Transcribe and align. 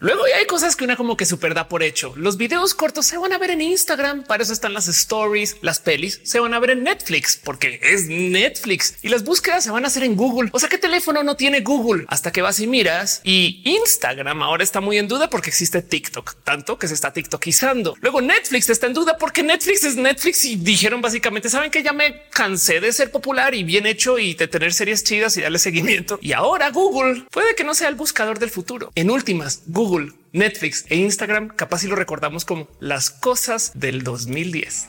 Luego 0.00 0.24
hay 0.24 0.44
cosas 0.46 0.74
que 0.74 0.84
una 0.84 0.96
como 0.96 1.16
que 1.16 1.24
super 1.24 1.54
da 1.54 1.68
por 1.68 1.84
hecho. 1.84 2.14
Los 2.16 2.36
videos 2.36 2.74
cortos 2.74 3.06
se 3.06 3.16
van 3.16 3.32
a 3.32 3.38
ver 3.38 3.52
en 3.52 3.60
Instagram. 3.60 4.24
Para 4.24 4.42
eso 4.42 4.52
están 4.52 4.74
las 4.74 4.88
stories, 4.88 5.56
las 5.62 5.78
pelis 5.78 6.20
se 6.24 6.40
van 6.40 6.52
a 6.52 6.58
ver 6.58 6.70
en 6.70 6.82
Netflix 6.82 7.40
porque 7.42 7.78
es 7.80 8.08
Netflix 8.08 8.96
y 9.02 9.08
las 9.08 9.22
búsquedas 9.22 9.62
se 9.62 9.70
van 9.70 9.84
a 9.84 9.86
hacer 9.86 10.02
en 10.02 10.16
Google. 10.16 10.50
O 10.52 10.58
sea, 10.58 10.68
¿qué 10.68 10.78
teléfono 10.78 11.22
no 11.22 11.36
tiene 11.36 11.60
Google 11.60 12.06
hasta 12.08 12.32
que 12.32 12.42
vas 12.42 12.58
y 12.58 12.66
miras? 12.66 13.20
Y 13.22 13.62
Instagram 13.64 14.42
ahora 14.42 14.64
está 14.64 14.80
muy 14.80 14.98
en 14.98 15.06
duda 15.06 15.30
porque 15.30 15.50
existe 15.50 15.80
TikTok, 15.80 16.42
tanto 16.42 16.76
que 16.76 16.88
se 16.88 16.94
está 16.94 17.12
TikTokizando. 17.12 17.94
Luego 18.00 18.20
Netflix 18.20 18.68
está 18.70 18.88
en 18.88 18.94
duda 18.94 19.16
porque 19.16 19.44
Netflix 19.44 19.84
es 19.84 19.94
Netflix 19.94 20.44
y 20.44 20.56
dijeron 20.56 21.02
básicamente 21.02 21.48
saben 21.48 21.70
que 21.70 21.84
ya 21.84 21.92
me 21.92 22.24
cansé 22.30 22.80
de 22.80 22.92
ser 22.92 23.12
popular 23.12 23.54
y 23.54 23.62
bien 23.62 23.86
hecho 23.86 24.18
y 24.18 24.34
de 24.34 24.48
tener 24.48 24.74
series 24.74 25.04
chidas 25.04 25.36
y 25.36 25.42
darle 25.42 25.60
seguimiento. 25.60 26.18
Y 26.20 26.32
ahora 26.32 26.70
Google 26.70 27.26
puede 27.30 27.54
que 27.54 27.62
no 27.62 27.74
sea 27.74 27.88
el 27.88 27.94
buscador 27.94 28.40
del 28.40 28.50
futuro. 28.50 28.90
En 28.96 29.08
últimas, 29.08 29.62
Google 29.66 29.83
Netflix 30.32 30.84
e 30.88 30.96
Instagram 30.96 31.48
capaz 31.48 31.80
si 31.80 31.88
lo 31.88 31.96
recordamos 31.96 32.44
como 32.44 32.68
las 32.80 33.10
cosas 33.10 33.72
del 33.74 34.02
2010. 34.02 34.86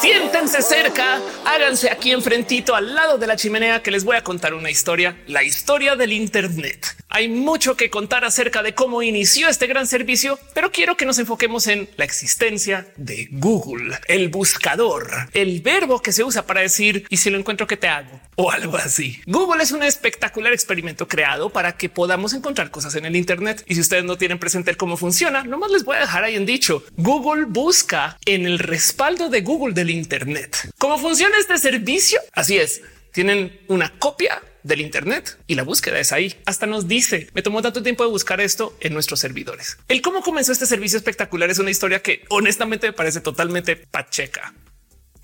Siéntense 0.00 0.62
cerca, 0.62 1.20
háganse 1.44 1.90
aquí 1.90 2.12
enfrentito 2.12 2.74
al 2.74 2.94
lado 2.94 3.18
de 3.18 3.26
la 3.26 3.36
chimenea 3.36 3.82
que 3.82 3.90
les 3.90 4.04
voy 4.04 4.16
a 4.16 4.24
contar 4.24 4.54
una 4.54 4.70
historia, 4.70 5.22
la 5.26 5.42
historia 5.42 5.96
del 5.96 6.12
Internet. 6.12 6.99
Hay 7.12 7.28
mucho 7.28 7.76
que 7.76 7.90
contar 7.90 8.24
acerca 8.24 8.62
de 8.62 8.72
cómo 8.72 9.02
inició 9.02 9.48
este 9.48 9.66
gran 9.66 9.88
servicio, 9.88 10.38
pero 10.54 10.70
quiero 10.70 10.96
que 10.96 11.04
nos 11.04 11.18
enfoquemos 11.18 11.66
en 11.66 11.90
la 11.96 12.04
existencia 12.04 12.86
de 12.96 13.26
Google, 13.32 13.98
el 14.06 14.28
buscador, 14.28 15.28
el 15.32 15.60
verbo 15.60 16.00
que 16.00 16.12
se 16.12 16.22
usa 16.22 16.46
para 16.46 16.60
decir 16.60 17.04
y 17.10 17.16
si 17.16 17.30
lo 17.30 17.36
encuentro 17.36 17.66
que 17.66 17.76
te 17.76 17.88
hago 17.88 18.20
o 18.36 18.52
algo 18.52 18.76
así. 18.76 19.20
Google 19.26 19.62
es 19.62 19.72
un 19.72 19.82
espectacular 19.82 20.52
experimento 20.52 21.08
creado 21.08 21.50
para 21.50 21.76
que 21.76 21.88
podamos 21.88 22.32
encontrar 22.32 22.70
cosas 22.70 22.94
en 22.94 23.04
el 23.04 23.16
Internet. 23.16 23.64
Y 23.66 23.74
si 23.74 23.80
ustedes 23.80 24.04
no 24.04 24.16
tienen 24.16 24.38
presente 24.38 24.76
cómo 24.76 24.96
funciona, 24.96 25.42
nomás 25.42 25.72
les 25.72 25.84
voy 25.84 25.96
a 25.96 26.00
dejar 26.00 26.22
ahí 26.22 26.36
en 26.36 26.46
dicho. 26.46 26.84
Google 26.96 27.46
busca 27.46 28.16
en 28.24 28.46
el 28.46 28.60
respaldo 28.60 29.28
de 29.28 29.40
Google 29.40 29.74
del 29.74 29.90
Internet. 29.90 30.70
¿Cómo 30.78 30.96
funciona 30.96 31.36
este 31.38 31.58
servicio? 31.58 32.20
Así 32.32 32.56
es. 32.56 32.82
Tienen 33.12 33.60
una 33.66 33.92
copia 33.98 34.40
del 34.62 34.80
Internet 34.80 35.38
y 35.46 35.54
la 35.54 35.62
búsqueda 35.62 35.98
es 35.98 36.12
ahí. 36.12 36.34
Hasta 36.46 36.66
nos 36.66 36.88
dice, 36.88 37.28
me 37.34 37.42
tomó 37.42 37.62
tanto 37.62 37.82
tiempo 37.82 38.04
de 38.04 38.10
buscar 38.10 38.40
esto 38.40 38.76
en 38.80 38.92
nuestros 38.92 39.20
servidores. 39.20 39.78
El 39.88 40.02
cómo 40.02 40.22
comenzó 40.22 40.52
este 40.52 40.66
servicio 40.66 40.96
espectacular 40.96 41.50
es 41.50 41.58
una 41.58 41.70
historia 41.70 42.02
que 42.02 42.24
honestamente 42.28 42.86
me 42.88 42.92
parece 42.92 43.20
totalmente 43.20 43.76
pacheca. 43.76 44.54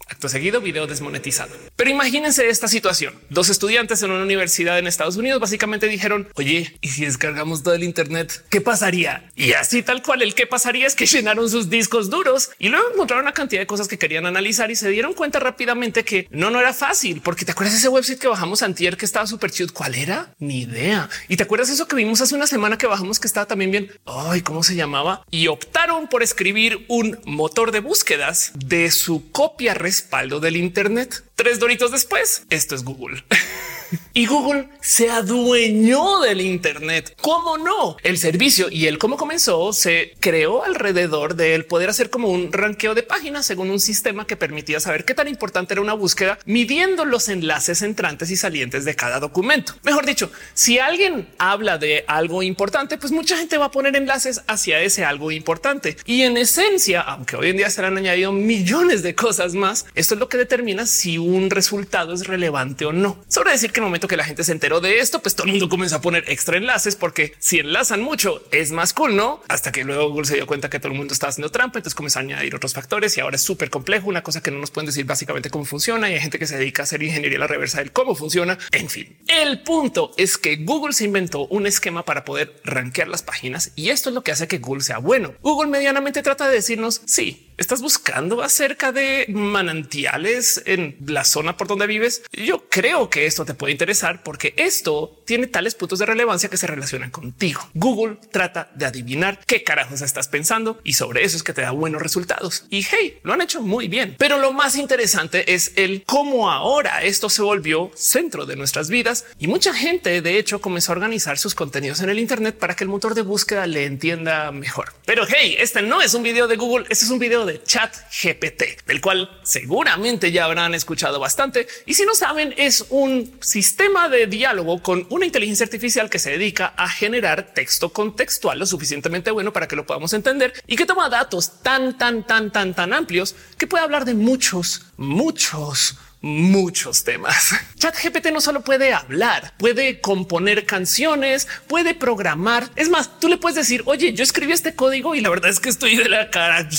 Acto 0.08 0.28
seguido, 0.28 0.60
video 0.60 0.86
desmonetizado. 0.86 1.52
Pero 1.74 1.90
imagínense 1.90 2.48
esta 2.48 2.68
situación. 2.68 3.12
Dos 3.28 3.48
estudiantes 3.48 4.02
en 4.02 4.12
una 4.12 4.22
universidad 4.22 4.78
en 4.78 4.86
Estados 4.86 5.16
Unidos 5.16 5.40
básicamente 5.40 5.88
dijeron, 5.88 6.28
oye, 6.34 6.76
¿y 6.80 6.88
si 6.88 7.04
descargamos 7.04 7.64
todo 7.64 7.74
el 7.74 7.82
Internet? 7.82 8.44
¿Qué 8.48 8.60
pasaría? 8.60 9.28
Y 9.34 9.54
así 9.54 9.82
tal 9.82 10.02
cual, 10.04 10.22
el 10.22 10.36
qué 10.36 10.46
pasaría 10.46 10.86
es 10.86 10.94
que 10.94 11.06
llenaron 11.16 11.50
sus 11.50 11.70
discos 11.70 12.08
duros 12.08 12.50
y 12.60 12.68
luego 12.68 12.86
encontraron 12.94 13.24
una 13.24 13.32
cantidad 13.32 13.60
de 13.60 13.66
cosas 13.66 13.88
que 13.88 13.98
querían 13.98 14.26
analizar 14.26 14.70
y 14.70 14.76
se 14.76 14.88
dieron 14.90 15.12
cuenta 15.12 15.40
rápidamente 15.40 16.04
que 16.04 16.28
no, 16.30 16.50
no 16.50 16.60
era 16.60 16.72
fácil. 16.72 17.20
Porque 17.20 17.44
te 17.44 17.50
acuerdas 17.50 17.74
ese 17.74 17.88
website 17.88 18.20
que 18.20 18.28
bajamos 18.28 18.62
antier 18.62 18.96
que 18.96 19.06
estaba 19.06 19.26
súper 19.26 19.50
chido? 19.50 19.72
¿Cuál 19.72 19.96
era? 19.96 20.32
Ni 20.38 20.60
idea. 20.60 21.10
Y 21.28 21.36
te 21.36 21.42
acuerdas 21.42 21.68
eso 21.68 21.88
que 21.88 21.96
vimos 21.96 22.20
hace 22.20 22.36
una 22.36 22.46
semana 22.46 22.78
que 22.78 22.86
bajamos 22.86 23.18
que 23.18 23.26
estaba 23.26 23.46
también 23.46 23.72
bien. 23.72 23.90
Ay, 24.06 24.42
¿cómo 24.42 24.62
se 24.62 24.76
llamaba? 24.76 25.24
Y 25.32 25.48
optaron 25.48 26.06
por 26.06 26.22
escribir 26.22 26.84
un 26.86 27.18
motor 27.24 27.72
de 27.72 27.80
búsquedas 27.80 28.52
de 28.54 28.92
su 28.92 29.32
copia 29.32 29.74
respaldo 29.96 30.40
del 30.40 30.56
Internet. 30.56 31.24
Tres 31.36 31.58
doritos 31.58 31.90
después, 31.90 32.42
esto 32.50 32.74
es 32.74 32.84
Google. 32.84 33.24
y 34.16 34.24
Google 34.24 34.70
se 34.80 35.10
adueñó 35.10 36.20
del 36.20 36.40
Internet. 36.40 37.14
¿Cómo 37.20 37.58
no? 37.58 37.98
El 38.02 38.16
servicio 38.16 38.70
y 38.70 38.86
el 38.86 38.96
cómo 38.96 39.18
comenzó 39.18 39.74
se 39.74 40.14
creó 40.20 40.64
alrededor 40.64 41.34
de 41.36 41.54
él 41.54 41.66
poder 41.66 41.90
hacer 41.90 42.08
como 42.08 42.30
un 42.30 42.50
ranqueo 42.50 42.94
de 42.94 43.02
páginas 43.02 43.44
según 43.44 43.70
un 43.70 43.78
sistema 43.78 44.26
que 44.26 44.34
permitía 44.34 44.80
saber 44.80 45.04
qué 45.04 45.12
tan 45.12 45.28
importante 45.28 45.74
era 45.74 45.82
una 45.82 45.92
búsqueda, 45.92 46.38
midiendo 46.46 47.04
los 47.04 47.28
enlaces 47.28 47.82
entrantes 47.82 48.30
y 48.30 48.36
salientes 48.36 48.86
de 48.86 48.96
cada 48.96 49.20
documento. 49.20 49.74
Mejor 49.82 50.06
dicho, 50.06 50.30
si 50.54 50.78
alguien 50.78 51.28
habla 51.36 51.76
de 51.76 52.06
algo 52.08 52.42
importante, 52.42 52.96
pues 52.96 53.12
mucha 53.12 53.36
gente 53.36 53.58
va 53.58 53.66
a 53.66 53.70
poner 53.70 53.96
enlaces 53.96 54.40
hacia 54.46 54.80
ese 54.80 55.04
algo 55.04 55.30
importante. 55.30 55.98
Y 56.06 56.22
en 56.22 56.38
esencia, 56.38 57.02
aunque 57.02 57.36
hoy 57.36 57.50
en 57.50 57.58
día 57.58 57.68
se 57.68 57.84
han 57.84 57.98
añadido 57.98 58.32
millones 58.32 59.02
de 59.02 59.14
cosas 59.14 59.52
más, 59.52 59.84
esto 59.94 60.14
es 60.14 60.20
lo 60.20 60.30
que 60.30 60.38
determina 60.38 60.86
si 60.86 61.18
un 61.18 61.50
resultado 61.50 62.14
es 62.14 62.26
relevante 62.26 62.86
o 62.86 62.94
no. 62.94 63.18
Sobre 63.28 63.52
decir 63.52 63.72
que 63.72 63.80
el 63.80 63.84
momento 63.84 64.05
que 64.08 64.16
la 64.16 64.24
gente 64.24 64.44
se 64.44 64.52
enteró 64.52 64.80
de 64.80 65.00
esto, 65.00 65.20
pues 65.20 65.34
todo 65.34 65.46
el 65.46 65.52
mundo 65.52 65.68
comenzó 65.68 65.96
a 65.96 66.00
poner 66.00 66.24
extra 66.28 66.56
enlaces 66.56 66.96
porque 66.96 67.34
si 67.38 67.58
enlazan 67.58 68.02
mucho 68.02 68.42
es 68.50 68.72
más 68.72 68.92
cool, 68.92 69.16
no? 69.16 69.42
Hasta 69.48 69.72
que 69.72 69.84
luego 69.84 70.08
Google 70.08 70.26
se 70.26 70.34
dio 70.34 70.46
cuenta 70.46 70.70
que 70.70 70.78
todo 70.78 70.92
el 70.92 70.98
mundo 70.98 71.14
estaba 71.14 71.30
haciendo 71.30 71.50
trampa. 71.50 71.78
Entonces 71.78 71.94
comenzó 71.94 72.18
a 72.18 72.22
añadir 72.22 72.54
otros 72.54 72.74
factores 72.74 73.16
y 73.16 73.20
ahora 73.20 73.36
es 73.36 73.42
súper 73.42 73.70
complejo. 73.70 74.08
Una 74.08 74.22
cosa 74.22 74.42
que 74.42 74.50
no 74.50 74.58
nos 74.58 74.70
pueden 74.70 74.86
decir 74.86 75.04
básicamente 75.04 75.50
cómo 75.50 75.64
funciona 75.64 76.10
y 76.10 76.14
hay 76.14 76.20
gente 76.20 76.38
que 76.38 76.46
se 76.46 76.56
dedica 76.58 76.82
a 76.82 76.84
hacer 76.84 77.02
ingeniería 77.02 77.38
a 77.38 77.40
la 77.40 77.46
reversa 77.46 77.78
del 77.78 77.92
cómo 77.92 78.14
funciona. 78.14 78.58
En 78.72 78.88
fin, 78.88 79.16
el 79.28 79.62
punto 79.62 80.12
es 80.16 80.38
que 80.38 80.56
Google 80.56 80.92
se 80.92 81.04
inventó 81.04 81.46
un 81.46 81.66
esquema 81.66 82.04
para 82.04 82.24
poder 82.24 82.60
rankear 82.64 83.08
las 83.08 83.22
páginas 83.22 83.72
y 83.76 83.90
esto 83.90 84.10
es 84.10 84.14
lo 84.14 84.22
que 84.22 84.32
hace 84.32 84.48
que 84.48 84.58
Google 84.58 84.82
sea 84.82 84.98
bueno. 84.98 85.34
Google 85.42 85.70
medianamente 85.70 86.22
trata 86.22 86.48
de 86.48 86.54
decirnos 86.54 87.02
sí, 87.06 87.45
estás 87.56 87.80
buscando 87.80 88.42
acerca 88.42 88.92
de 88.92 89.26
manantiales 89.28 90.62
en 90.66 90.96
la 91.06 91.24
zona 91.24 91.56
por 91.56 91.68
donde 91.68 91.86
vives. 91.86 92.22
Yo 92.32 92.68
creo 92.68 93.10
que 93.10 93.26
esto 93.26 93.44
te 93.44 93.54
puede 93.54 93.72
interesar 93.72 94.22
porque 94.22 94.54
esto 94.56 95.16
tiene 95.24 95.46
tales 95.46 95.74
puntos 95.74 95.98
de 95.98 96.06
relevancia 96.06 96.48
que 96.48 96.56
se 96.56 96.66
relacionan 96.66 97.10
contigo. 97.10 97.68
Google 97.74 98.18
trata 98.30 98.70
de 98.74 98.86
adivinar 98.86 99.40
qué 99.46 99.62
carajos 99.62 100.02
estás 100.02 100.28
pensando 100.28 100.80
y 100.84 100.94
sobre 100.94 101.24
eso 101.24 101.36
es 101.36 101.42
que 101.42 101.52
te 101.52 101.62
da 101.62 101.70
buenos 101.70 102.02
resultados. 102.02 102.64
Y 102.70 102.82
hey, 102.82 103.18
lo 103.22 103.32
han 103.32 103.40
hecho 103.40 103.62
muy 103.62 103.88
bien. 103.88 104.16
Pero 104.18 104.38
lo 104.38 104.52
más 104.52 104.76
interesante 104.76 105.54
es 105.54 105.72
el 105.76 106.04
cómo 106.04 106.50
ahora 106.50 107.02
esto 107.02 107.30
se 107.30 107.42
volvió 107.42 107.90
centro 107.94 108.46
de 108.46 108.56
nuestras 108.56 108.90
vidas 108.90 109.24
y 109.38 109.46
mucha 109.46 109.72
gente 109.72 110.20
de 110.20 110.38
hecho 110.38 110.60
comenzó 110.60 110.92
a 110.92 110.96
organizar 110.96 111.38
sus 111.38 111.54
contenidos 111.54 112.00
en 112.00 112.10
el 112.10 112.18
Internet 112.18 112.58
para 112.58 112.76
que 112.76 112.84
el 112.84 112.90
motor 112.90 113.14
de 113.14 113.22
búsqueda 113.22 113.66
le 113.66 113.84
entienda 113.84 114.52
mejor. 114.52 114.92
Pero 115.04 115.24
hey, 115.26 115.56
este 115.58 115.82
no 115.82 116.02
es 116.02 116.14
un 116.14 116.22
video 116.22 116.46
de 116.48 116.56
Google, 116.56 116.86
este 116.90 117.04
es 117.04 117.10
un 117.10 117.18
video 117.18 117.45
de 117.46 117.62
chat 117.62 117.94
GPT, 118.22 118.84
del 118.86 119.00
cual 119.00 119.40
seguramente 119.42 120.32
ya 120.32 120.44
habrán 120.44 120.74
escuchado 120.74 121.18
bastante. 121.18 121.66
Y 121.86 121.94
si 121.94 122.04
no 122.04 122.14
saben, 122.14 122.54
es 122.56 122.86
un 122.90 123.38
sistema 123.40 124.08
de 124.08 124.26
diálogo 124.26 124.82
con 124.82 125.06
una 125.10 125.26
inteligencia 125.26 125.64
artificial 125.64 126.10
que 126.10 126.18
se 126.18 126.30
dedica 126.30 126.74
a 126.76 126.88
generar 126.88 127.54
texto 127.54 127.92
contextual 127.92 128.58
lo 128.58 128.66
suficientemente 128.66 129.30
bueno 129.30 129.52
para 129.52 129.68
que 129.68 129.76
lo 129.76 129.86
podamos 129.86 130.12
entender 130.12 130.52
y 130.66 130.76
que 130.76 130.86
toma 130.86 131.08
datos 131.08 131.62
tan, 131.62 131.96
tan, 131.96 132.26
tan, 132.26 132.50
tan, 132.50 132.74
tan 132.74 132.92
amplios 132.92 133.34
que 133.58 133.66
puede 133.66 133.84
hablar 133.84 134.04
de 134.04 134.14
muchos, 134.14 134.86
muchos, 134.96 135.96
muchos 136.20 137.04
temas. 137.04 137.54
Chat 137.78 137.96
GPT 138.02 138.32
no 138.32 138.40
solo 138.40 138.62
puede 138.62 138.92
hablar, 138.92 139.54
puede 139.58 140.00
componer 140.00 140.66
canciones, 140.66 141.46
puede 141.68 141.94
programar. 141.94 142.68
Es 142.76 142.88
más, 142.88 143.20
tú 143.20 143.28
le 143.28 143.36
puedes 143.36 143.56
decir, 143.56 143.82
oye, 143.86 144.12
yo 144.12 144.24
escribí 144.24 144.52
este 144.52 144.74
código 144.74 145.14
y 145.14 145.20
la 145.20 145.30
verdad 145.30 145.50
es 145.50 145.60
que 145.60 145.68
estoy 145.68 145.96
de 145.96 146.08
la 146.08 146.30
cara. 146.30 146.68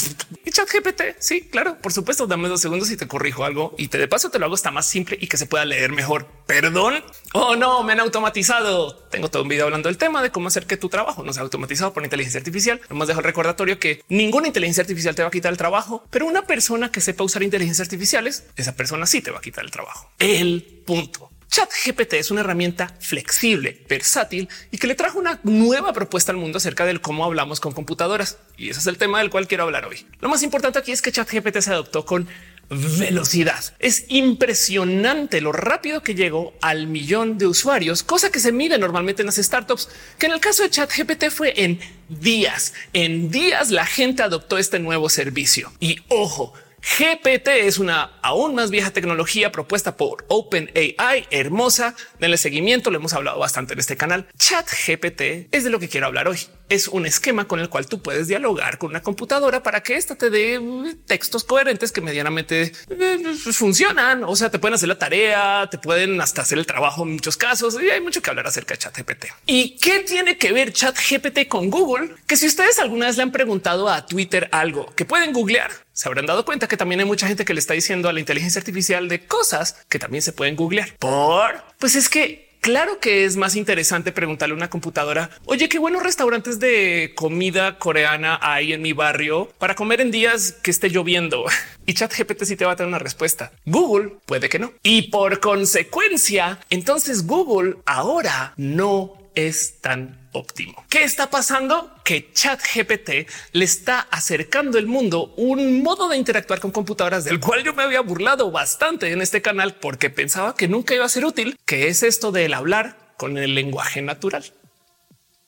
Chat 0.51 0.69
GPT, 0.71 1.17
sí, 1.19 1.41
claro, 1.41 1.77
por 1.77 1.93
supuesto, 1.93 2.27
dame 2.27 2.47
dos 2.47 2.61
segundos 2.61 2.89
y 2.91 2.97
te 2.97 3.07
corrijo 3.07 3.43
algo 3.43 3.75
y 3.77 3.87
te 3.87 3.97
de 3.97 4.07
paso 4.07 4.29
te 4.29 4.39
lo 4.39 4.45
hago 4.45 4.55
está 4.55 4.71
más 4.71 4.85
simple 4.85 5.17
y 5.19 5.27
que 5.27 5.37
se 5.37 5.45
pueda 5.45 5.65
leer 5.65 5.91
mejor. 5.91 6.27
Perdón. 6.45 7.03
Oh, 7.33 7.55
no, 7.55 7.83
me 7.83 7.93
han 7.93 7.99
automatizado. 7.99 8.95
Tengo 9.09 9.29
todo 9.29 9.43
un 9.43 9.49
video 9.49 9.65
hablando 9.65 9.89
del 9.89 9.97
tema 9.97 10.21
de 10.21 10.31
cómo 10.31 10.47
hacer 10.47 10.65
que 10.65 10.77
tu 10.77 10.89
trabajo 10.89 11.23
no 11.23 11.33
sea 11.33 11.43
automatizado 11.43 11.93
por 11.93 12.03
inteligencia 12.03 12.39
artificial. 12.39 12.81
Nomás 12.89 13.07
dejo 13.07 13.19
el 13.19 13.25
recordatorio 13.25 13.79
que 13.79 14.03
ninguna 14.09 14.47
inteligencia 14.47 14.81
artificial 14.81 15.15
te 15.15 15.21
va 15.21 15.29
a 15.29 15.31
quitar 15.31 15.51
el 15.51 15.57
trabajo, 15.57 16.05
pero 16.09 16.25
una 16.25 16.43
persona 16.43 16.91
que 16.91 17.01
sepa 17.01 17.23
usar 17.23 17.43
inteligencia 17.43 17.83
artificiales, 17.83 18.45
esa 18.55 18.75
persona 18.75 19.05
sí 19.05 19.21
te 19.21 19.31
va 19.31 19.39
a 19.39 19.41
quitar 19.41 19.65
el 19.65 19.71
trabajo. 19.71 20.09
El 20.19 20.83
punto. 20.85 21.31
Chat 21.49 21.69
GPT 21.85 22.13
es 22.13 22.31
una 22.31 22.41
herramienta 22.41 22.93
flexible, 22.99 23.83
versátil 23.87 24.49
y 24.71 24.77
que 24.77 24.87
le 24.87 24.95
trajo 24.95 25.17
una 25.17 25.39
nueva 25.43 25.93
propuesta 25.93 26.31
al 26.31 26.37
mundo 26.37 26.57
acerca 26.57 26.85
del 26.85 27.01
cómo 27.01 27.25
hablamos 27.25 27.59
con 27.59 27.73
computadoras. 27.73 28.37
Y 28.57 28.69
ese 28.69 28.81
es 28.81 28.87
el 28.87 28.97
tema 28.97 29.19
del 29.19 29.29
cual 29.29 29.47
quiero 29.47 29.63
hablar 29.63 29.85
hoy. 29.85 30.05
Lo 30.19 30.29
más 30.29 30.43
importante 30.43 30.79
aquí 30.79 30.91
es 30.91 31.01
que 31.01 31.11
Chat 31.11 31.31
GPT 31.31 31.59
se 31.59 31.71
adoptó 31.71 32.05
con 32.05 32.27
velocidad. 32.69 33.63
Es 33.79 34.05
impresionante 34.09 35.41
lo 35.41 35.51
rápido 35.51 36.03
que 36.03 36.15
llegó 36.15 36.53
al 36.61 36.87
millón 36.87 37.37
de 37.37 37.47
usuarios, 37.47 38.03
cosa 38.03 38.29
que 38.29 38.39
se 38.39 38.51
mide 38.51 38.77
normalmente 38.77 39.21
en 39.21 39.27
las 39.27 39.37
startups, 39.37 39.89
que 40.17 40.25
en 40.25 40.33
el 40.33 40.39
caso 40.39 40.63
de 40.63 40.69
Chat 40.69 40.91
GPT 40.93 41.29
fue 41.29 41.53
en 41.63 41.79
días. 42.09 42.73
En 42.93 43.31
días 43.31 43.71
la 43.71 43.85
gente 43.85 44.21
adoptó 44.21 44.57
este 44.57 44.79
nuevo 44.79 45.09
servicio. 45.09 45.71
Y 45.79 45.99
ojo, 46.09 46.53
GPT 46.95 47.47
es 47.49 47.79
una 47.79 48.17
aún 48.21 48.55
más 48.55 48.71
vieja 48.71 48.91
tecnología 48.91 49.51
propuesta 49.51 49.97
por 49.97 50.25
OpenAI, 50.29 51.27
hermosa. 51.29 51.95
Denle 52.19 52.37
seguimiento, 52.37 52.91
lo 52.91 52.97
hemos 52.97 53.13
hablado 53.13 53.39
bastante 53.39 53.73
en 53.73 53.79
este 53.79 53.97
canal. 53.97 54.27
Chat 54.37 54.67
GPT 54.67 55.49
es 55.51 55.63
de 55.63 55.69
lo 55.69 55.79
que 55.79 55.89
quiero 55.89 56.07
hablar 56.07 56.27
hoy. 56.27 56.39
Es 56.69 56.87
un 56.87 57.05
esquema 57.05 57.47
con 57.47 57.59
el 57.59 57.69
cual 57.69 57.87
tú 57.87 58.01
puedes 58.01 58.27
dialogar 58.27 58.77
con 58.77 58.89
una 58.89 59.01
computadora 59.01 59.63
para 59.63 59.81
que 59.81 59.95
ésta 59.95 60.15
te 60.15 60.29
dé 60.29 60.59
uh, 60.59 60.93
textos 61.05 61.43
coherentes 61.43 61.91
que 61.91 62.01
medianamente 62.01 62.73
eh, 62.89 63.19
funcionan. 63.51 64.23
O 64.23 64.35
sea, 64.35 64.49
te 64.49 64.59
pueden 64.59 64.75
hacer 64.75 64.89
la 64.89 64.99
tarea, 64.99 65.67
te 65.69 65.77
pueden 65.77 66.19
hasta 66.21 66.41
hacer 66.41 66.57
el 66.57 66.65
trabajo 66.65 67.03
en 67.03 67.13
muchos 67.13 67.37
casos 67.37 67.77
y 67.81 67.89
hay 67.89 68.01
mucho 68.01 68.21
que 68.21 68.29
hablar 68.29 68.47
acerca 68.47 68.73
de 68.73 68.79
ChatGPT. 68.79 69.25
¿Y 69.45 69.77
qué 69.77 69.99
tiene 69.99 70.37
que 70.37 70.51
ver 70.51 70.73
ChatGPT 70.73 71.47
con 71.47 71.69
Google? 71.69 72.15
Que 72.25 72.35
si 72.35 72.47
ustedes 72.47 72.79
alguna 72.79 73.07
vez 73.07 73.17
le 73.17 73.23
han 73.23 73.31
preguntado 73.31 73.89
a 73.89 74.05
Twitter 74.05 74.49
algo 74.51 74.93
que 74.95 75.05
pueden 75.05 75.33
googlear, 75.33 75.71
se 75.93 76.07
habrán 76.07 76.25
dado 76.25 76.45
cuenta 76.45 76.67
que 76.67 76.77
también 76.77 76.99
hay 76.99 77.05
mucha 77.07 77.27
gente 77.27 77.43
que 77.43 77.53
le 77.53 77.59
está 77.59 77.73
diciendo 77.73 78.09
a 78.09 78.13
la 78.13 78.19
inteligencia 78.19 78.59
artificial 78.59 79.07
de 79.07 79.25
cosas 79.25 79.77
que 79.89 79.99
también 79.99 80.21
se 80.21 80.31
pueden 80.31 80.55
googlear. 80.55 80.95
Por 80.99 81.63
pues 81.79 81.95
es 81.95 82.09
que 82.09 82.46
Claro 82.67 82.99
que 82.99 83.23
es 83.23 83.37
más 83.37 83.55
interesante 83.55 84.11
preguntarle 84.11 84.51
a 84.51 84.57
una 84.57 84.69
computadora, 84.69 85.29
oye, 85.45 85.69
qué 85.69 85.79
buenos 85.79 86.03
restaurantes 86.03 86.59
de 86.59 87.13
comida 87.15 87.79
coreana 87.79 88.37
hay 88.41 88.73
en 88.73 88.81
mi 88.81 88.91
barrio 88.91 89.49
para 89.57 89.73
comer 89.73 90.01
en 90.01 90.11
días 90.11 90.51
que 90.51 90.71
esté 90.71 90.89
lloviendo. 90.89 91.45
Y 91.85 91.93
chat 91.93 92.13
GPT 92.13 92.43
sí 92.43 92.57
te 92.57 92.65
va 92.65 92.73
a 92.73 92.75
tener 92.75 92.89
una 92.89 92.99
respuesta. 92.99 93.53
Google 93.65 94.17
puede 94.25 94.49
que 94.49 94.59
no. 94.59 94.73
Y 94.83 95.03
por 95.03 95.39
consecuencia, 95.39 96.59
entonces 96.69 97.25
Google 97.25 97.77
ahora 97.85 98.53
no 98.57 99.13
es 99.33 99.79
tan 99.79 100.26
óptimo. 100.37 100.85
¿Qué 100.89 101.03
está 101.03 101.29
pasando? 101.29 101.93
Que 102.03 102.31
ChatGPT 102.31 103.29
le 103.53 103.65
está 103.65 103.99
acercando 104.11 104.77
el 104.77 104.87
mundo 104.87 105.33
un 105.37 105.83
modo 105.83 106.09
de 106.09 106.17
interactuar 106.17 106.59
con 106.59 106.71
computadoras 106.71 107.25
del 107.25 107.39
cual 107.39 107.63
yo 107.63 107.73
me 107.73 107.83
había 107.83 108.01
burlado 108.01 108.51
bastante 108.51 109.11
en 109.11 109.21
este 109.21 109.41
canal 109.41 109.75
porque 109.75 110.09
pensaba 110.09 110.55
que 110.55 110.67
nunca 110.67 110.95
iba 110.95 111.05
a 111.05 111.09
ser 111.09 111.25
útil, 111.25 111.57
que 111.65 111.87
es 111.87 112.03
esto 112.03 112.31
del 112.31 112.53
hablar 112.53 113.13
con 113.17 113.37
el 113.37 113.55
lenguaje 113.55 114.01
natural. 114.01 114.45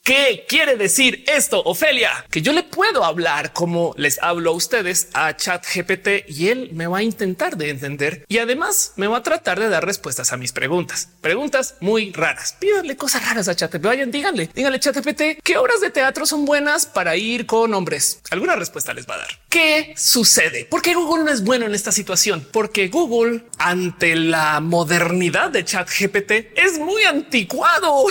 ¿Qué 0.10 0.44
quiere 0.50 0.76
decir 0.76 1.24
esto, 1.28 1.62
Ofelia? 1.66 2.26
Que 2.32 2.42
yo 2.42 2.52
le 2.52 2.64
puedo 2.64 3.06
hablar 3.06 3.54
como 3.54 3.94
les 3.96 4.18
hablo 4.24 4.50
a 4.50 4.56
ustedes 4.56 5.10
a 5.14 5.38
Chat 5.38 5.64
GPT 5.64 6.28
y 6.28 6.48
él 6.48 6.72
me 6.74 6.88
va 6.88 6.98
a 6.98 7.04
intentar 7.04 7.58
de 7.58 7.70
entender 7.70 8.26
y 8.28 8.40
además 8.40 8.94
me 8.96 9.06
va 9.06 9.18
a 9.18 9.22
tratar 9.22 9.60
de 9.60 9.70
dar 9.70 9.86
respuestas 9.86 10.34
a 10.34 10.38
mis 10.38 10.52
preguntas. 10.52 11.10
Preguntas 11.22 11.76
muy 11.80 12.12
raras. 12.12 12.56
Pídanle 12.60 12.98
cosas 12.98 13.24
raras 13.24 13.50
a 13.50 13.56
Chat. 13.56 13.80
Vayan, 13.80 14.10
díganle, 14.10 14.50
díganle 14.56 14.80
Chat 14.80 14.96
GPT 14.96 15.44
qué 15.44 15.58
obras 15.58 15.80
de 15.80 15.92
teatro 15.92 16.26
son 16.26 16.44
buenas 16.44 16.88
para 16.88 17.16
ir 17.16 17.46
con 17.46 17.72
hombres. 17.76 18.20
Alguna 18.32 18.56
respuesta 18.56 18.96
les 18.96 19.08
va 19.08 19.14
a 19.14 19.20
dar. 19.20 19.40
¿Qué 19.48 19.94
sucede? 19.96 20.66
¿Por 20.66 20.82
qué 20.82 20.96
Google 20.96 21.26
no 21.26 21.32
es 21.32 21.44
bueno 21.44 21.68
en 21.68 21.76
esta 21.76 21.92
situación? 21.92 22.48
Porque 22.52 22.88
Google 22.88 23.44
ante 23.60 24.16
la 24.16 24.60
modernidad 24.60 25.52
de 25.52 25.64
Chat 25.64 25.88
GPT 25.88 26.58
es 26.58 26.80
muy 26.80 27.04
anticuado. 27.04 28.08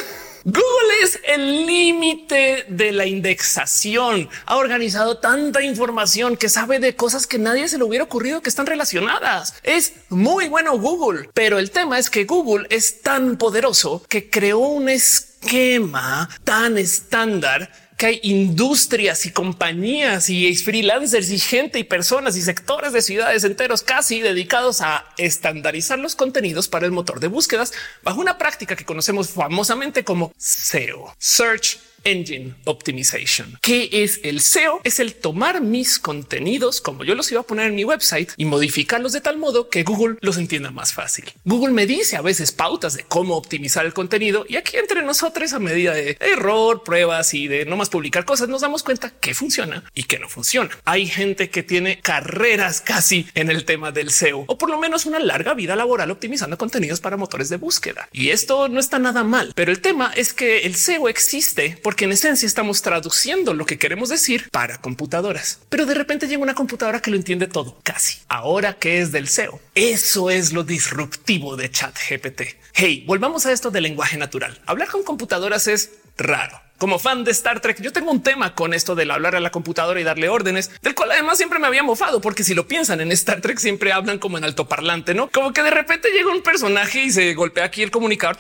Google 0.50 1.02
es 1.02 1.20
el 1.26 1.66
límite 1.66 2.64
de 2.70 2.90
la 2.90 3.04
indexación. 3.04 4.30
Ha 4.46 4.56
organizado 4.56 5.18
tanta 5.18 5.60
información 5.60 6.38
que 6.38 6.48
sabe 6.48 6.78
de 6.78 6.96
cosas 6.96 7.26
que 7.26 7.38
nadie 7.38 7.68
se 7.68 7.76
le 7.76 7.84
hubiera 7.84 8.04
ocurrido 8.04 8.40
que 8.40 8.48
están 8.48 8.64
relacionadas. 8.64 9.52
Es 9.62 9.92
muy 10.08 10.48
bueno 10.48 10.78
Google, 10.78 11.28
pero 11.34 11.58
el 11.58 11.70
tema 11.70 11.98
es 11.98 12.08
que 12.08 12.24
Google 12.24 12.66
es 12.70 13.02
tan 13.02 13.36
poderoso 13.36 14.02
que 14.08 14.30
creó 14.30 14.60
un 14.60 14.88
esquema 14.88 16.30
tan 16.44 16.78
estándar 16.78 17.70
que 17.98 18.06
hay 18.06 18.20
industrias 18.22 19.26
y 19.26 19.32
compañías 19.32 20.30
y 20.30 20.54
freelancers 20.54 21.30
y 21.30 21.38
gente 21.40 21.80
y 21.80 21.84
personas 21.84 22.36
y 22.36 22.42
sectores 22.42 22.92
de 22.92 23.02
ciudades 23.02 23.42
enteros 23.42 23.82
casi 23.82 24.20
dedicados 24.20 24.80
a 24.80 25.04
estandarizar 25.18 25.98
los 25.98 26.14
contenidos 26.14 26.68
para 26.68 26.86
el 26.86 26.92
motor 26.92 27.18
de 27.18 27.26
búsquedas 27.26 27.72
bajo 28.04 28.20
una 28.20 28.38
práctica 28.38 28.76
que 28.76 28.84
conocemos 28.84 29.30
famosamente 29.30 30.04
como 30.04 30.32
SEO, 30.38 31.12
Search 31.18 31.80
Engine 32.08 32.54
Optimization. 32.64 33.58
¿Qué 33.60 33.88
es 33.92 34.20
el 34.22 34.40
SEO? 34.40 34.80
Es 34.84 34.98
el 34.98 35.14
tomar 35.14 35.60
mis 35.60 35.98
contenidos 35.98 36.80
como 36.80 37.04
yo 37.04 37.14
los 37.14 37.30
iba 37.30 37.42
a 37.42 37.46
poner 37.46 37.66
en 37.66 37.74
mi 37.74 37.84
website 37.84 38.30
y 38.36 38.46
modificarlos 38.46 39.12
de 39.12 39.20
tal 39.20 39.36
modo 39.36 39.68
que 39.68 39.82
Google 39.82 40.16
los 40.20 40.38
entienda 40.38 40.70
más 40.70 40.94
fácil. 40.94 41.30
Google 41.44 41.72
me 41.72 41.86
dice 41.86 42.16
a 42.16 42.22
veces 42.22 42.52
pautas 42.52 42.94
de 42.94 43.04
cómo 43.04 43.36
optimizar 43.36 43.84
el 43.84 43.92
contenido 43.92 44.46
y 44.48 44.56
aquí 44.56 44.76
entre 44.76 45.02
nosotros 45.02 45.52
a 45.52 45.58
medida 45.58 45.92
de 45.92 46.16
error, 46.20 46.82
pruebas 46.82 47.34
y 47.34 47.46
de 47.46 47.66
no 47.66 47.76
más 47.76 47.90
publicar 47.90 48.24
cosas 48.24 48.48
nos 48.48 48.62
damos 48.62 48.82
cuenta 48.82 49.10
que 49.10 49.34
funciona 49.34 49.84
y 49.94 50.04
que 50.04 50.18
no 50.18 50.28
funciona. 50.28 50.70
Hay 50.84 51.06
gente 51.06 51.50
que 51.50 51.62
tiene 51.62 52.00
carreras 52.00 52.80
casi 52.80 53.26
en 53.34 53.50
el 53.50 53.64
tema 53.64 53.92
del 53.92 54.10
SEO 54.10 54.44
o 54.46 54.56
por 54.56 54.70
lo 54.70 54.78
menos 54.78 55.04
una 55.04 55.18
larga 55.18 55.52
vida 55.52 55.76
laboral 55.76 56.10
optimizando 56.10 56.56
contenidos 56.56 57.00
para 57.00 57.16
motores 57.18 57.50
de 57.50 57.56
búsqueda. 57.56 58.08
Y 58.12 58.30
esto 58.30 58.68
no 58.68 58.80
está 58.80 58.98
nada 58.98 59.24
mal, 59.24 59.52
pero 59.54 59.72
el 59.72 59.80
tema 59.80 60.12
es 60.16 60.32
que 60.32 60.60
el 60.60 60.74
SEO 60.74 61.08
existe 61.08 61.78
porque 61.82 61.97
en 62.04 62.12
esencia 62.12 62.46
estamos 62.46 62.82
traduciendo 62.82 63.54
lo 63.54 63.66
que 63.66 63.78
queremos 63.78 64.08
decir 64.08 64.48
para 64.50 64.78
computadoras. 64.78 65.60
Pero 65.68 65.86
de 65.86 65.94
repente 65.94 66.26
llega 66.26 66.42
una 66.42 66.54
computadora 66.54 67.00
que 67.00 67.10
lo 67.10 67.16
entiende 67.16 67.46
todo, 67.46 67.78
casi. 67.82 68.18
Ahora 68.28 68.74
que 68.74 69.00
es 69.00 69.12
del 69.12 69.28
SEO. 69.28 69.60
Eso 69.74 70.30
es 70.30 70.52
lo 70.52 70.64
disruptivo 70.64 71.56
de 71.56 71.70
chat 71.70 71.96
GPT. 72.08 72.42
Hey, 72.74 73.04
volvamos 73.06 73.46
a 73.46 73.52
esto 73.52 73.70
del 73.70 73.84
lenguaje 73.84 74.16
natural. 74.16 74.60
Hablar 74.66 74.88
con 74.88 75.02
computadoras 75.02 75.66
es 75.66 75.92
raro 76.16 76.67
como 76.78 76.98
fan 76.98 77.24
de 77.24 77.32
Star 77.32 77.60
Trek, 77.60 77.80
yo 77.80 77.92
tengo 77.92 78.10
un 78.10 78.22
tema 78.22 78.54
con 78.54 78.72
esto 78.72 78.94
del 78.94 79.10
hablar 79.10 79.36
a 79.36 79.40
la 79.40 79.50
computadora 79.50 80.00
y 80.00 80.04
darle 80.04 80.28
órdenes, 80.28 80.70
del 80.80 80.94
cual 80.94 81.12
además 81.12 81.36
siempre 81.36 81.58
me 81.58 81.66
había 81.66 81.82
mofado, 81.82 82.20
porque 82.20 82.44
si 82.44 82.54
lo 82.54 82.66
piensan 82.66 83.00
en 83.00 83.12
Star 83.12 83.40
Trek 83.40 83.58
siempre 83.58 83.92
hablan 83.92 84.18
como 84.18 84.38
en 84.38 84.44
altoparlante, 84.44 85.14
no 85.14 85.28
como 85.30 85.52
que 85.52 85.62
de 85.62 85.70
repente 85.70 86.08
llega 86.10 86.30
un 86.30 86.42
personaje 86.42 87.02
y 87.02 87.10
se 87.10 87.34
golpea 87.34 87.64
aquí 87.64 87.82
el 87.82 87.90
comunicador 87.90 88.36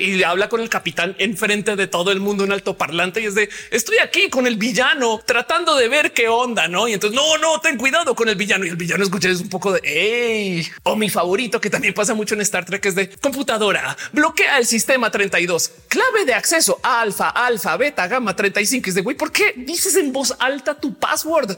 y 0.00 0.22
habla 0.22 0.48
con 0.48 0.60
el 0.60 0.68
capitán 0.68 1.14
enfrente 1.18 1.76
de 1.76 1.86
todo 1.86 2.12
el 2.12 2.20
mundo 2.20 2.44
en 2.44 2.52
altoparlante 2.52 3.20
y 3.20 3.26
es 3.26 3.34
de 3.34 3.48
estoy 3.70 3.98
aquí 3.98 4.30
con 4.30 4.46
el 4.46 4.56
villano 4.56 5.20
tratando 5.24 5.76
de 5.76 5.88
ver 5.88 6.12
qué 6.12 6.28
onda, 6.28 6.68
no? 6.68 6.88
Y 6.88 6.94
entonces 6.94 7.14
no, 7.14 7.38
no, 7.38 7.60
ten 7.60 7.76
cuidado 7.76 8.14
con 8.14 8.28
el 8.28 8.36
villano 8.36 8.64
y 8.64 8.68
el 8.68 8.76
villano 8.76 9.04
escucha 9.04 9.28
es 9.28 9.40
un 9.40 9.48
poco 9.48 9.72
de 9.72 9.80
hey 9.84 10.66
o 10.82 10.96
mi 10.96 11.10
favorito 11.10 11.60
que 11.60 11.70
también 11.70 11.94
pasa 11.94 12.14
mucho 12.14 12.34
en 12.34 12.40
Star 12.40 12.64
Trek 12.64 12.84
es 12.86 12.94
de 12.94 13.10
computadora 13.10 13.96
bloquea 14.12 14.58
el 14.58 14.66
sistema 14.66 15.10
32 15.10 15.70
clave 15.88 16.24
de 16.24 16.34
acceso 16.34 16.80
alfa, 16.82 17.28
alfa, 17.28 17.76
beta, 17.82 18.06
gamma 18.06 18.36
35. 18.36 18.88
Es 18.88 18.94
de 18.94 19.00
güey, 19.02 19.16
¿por 19.16 19.32
qué 19.32 19.54
dices 19.56 19.96
en 19.96 20.12
voz 20.12 20.34
alta 20.38 20.74
tu 20.74 20.94
password? 20.94 21.56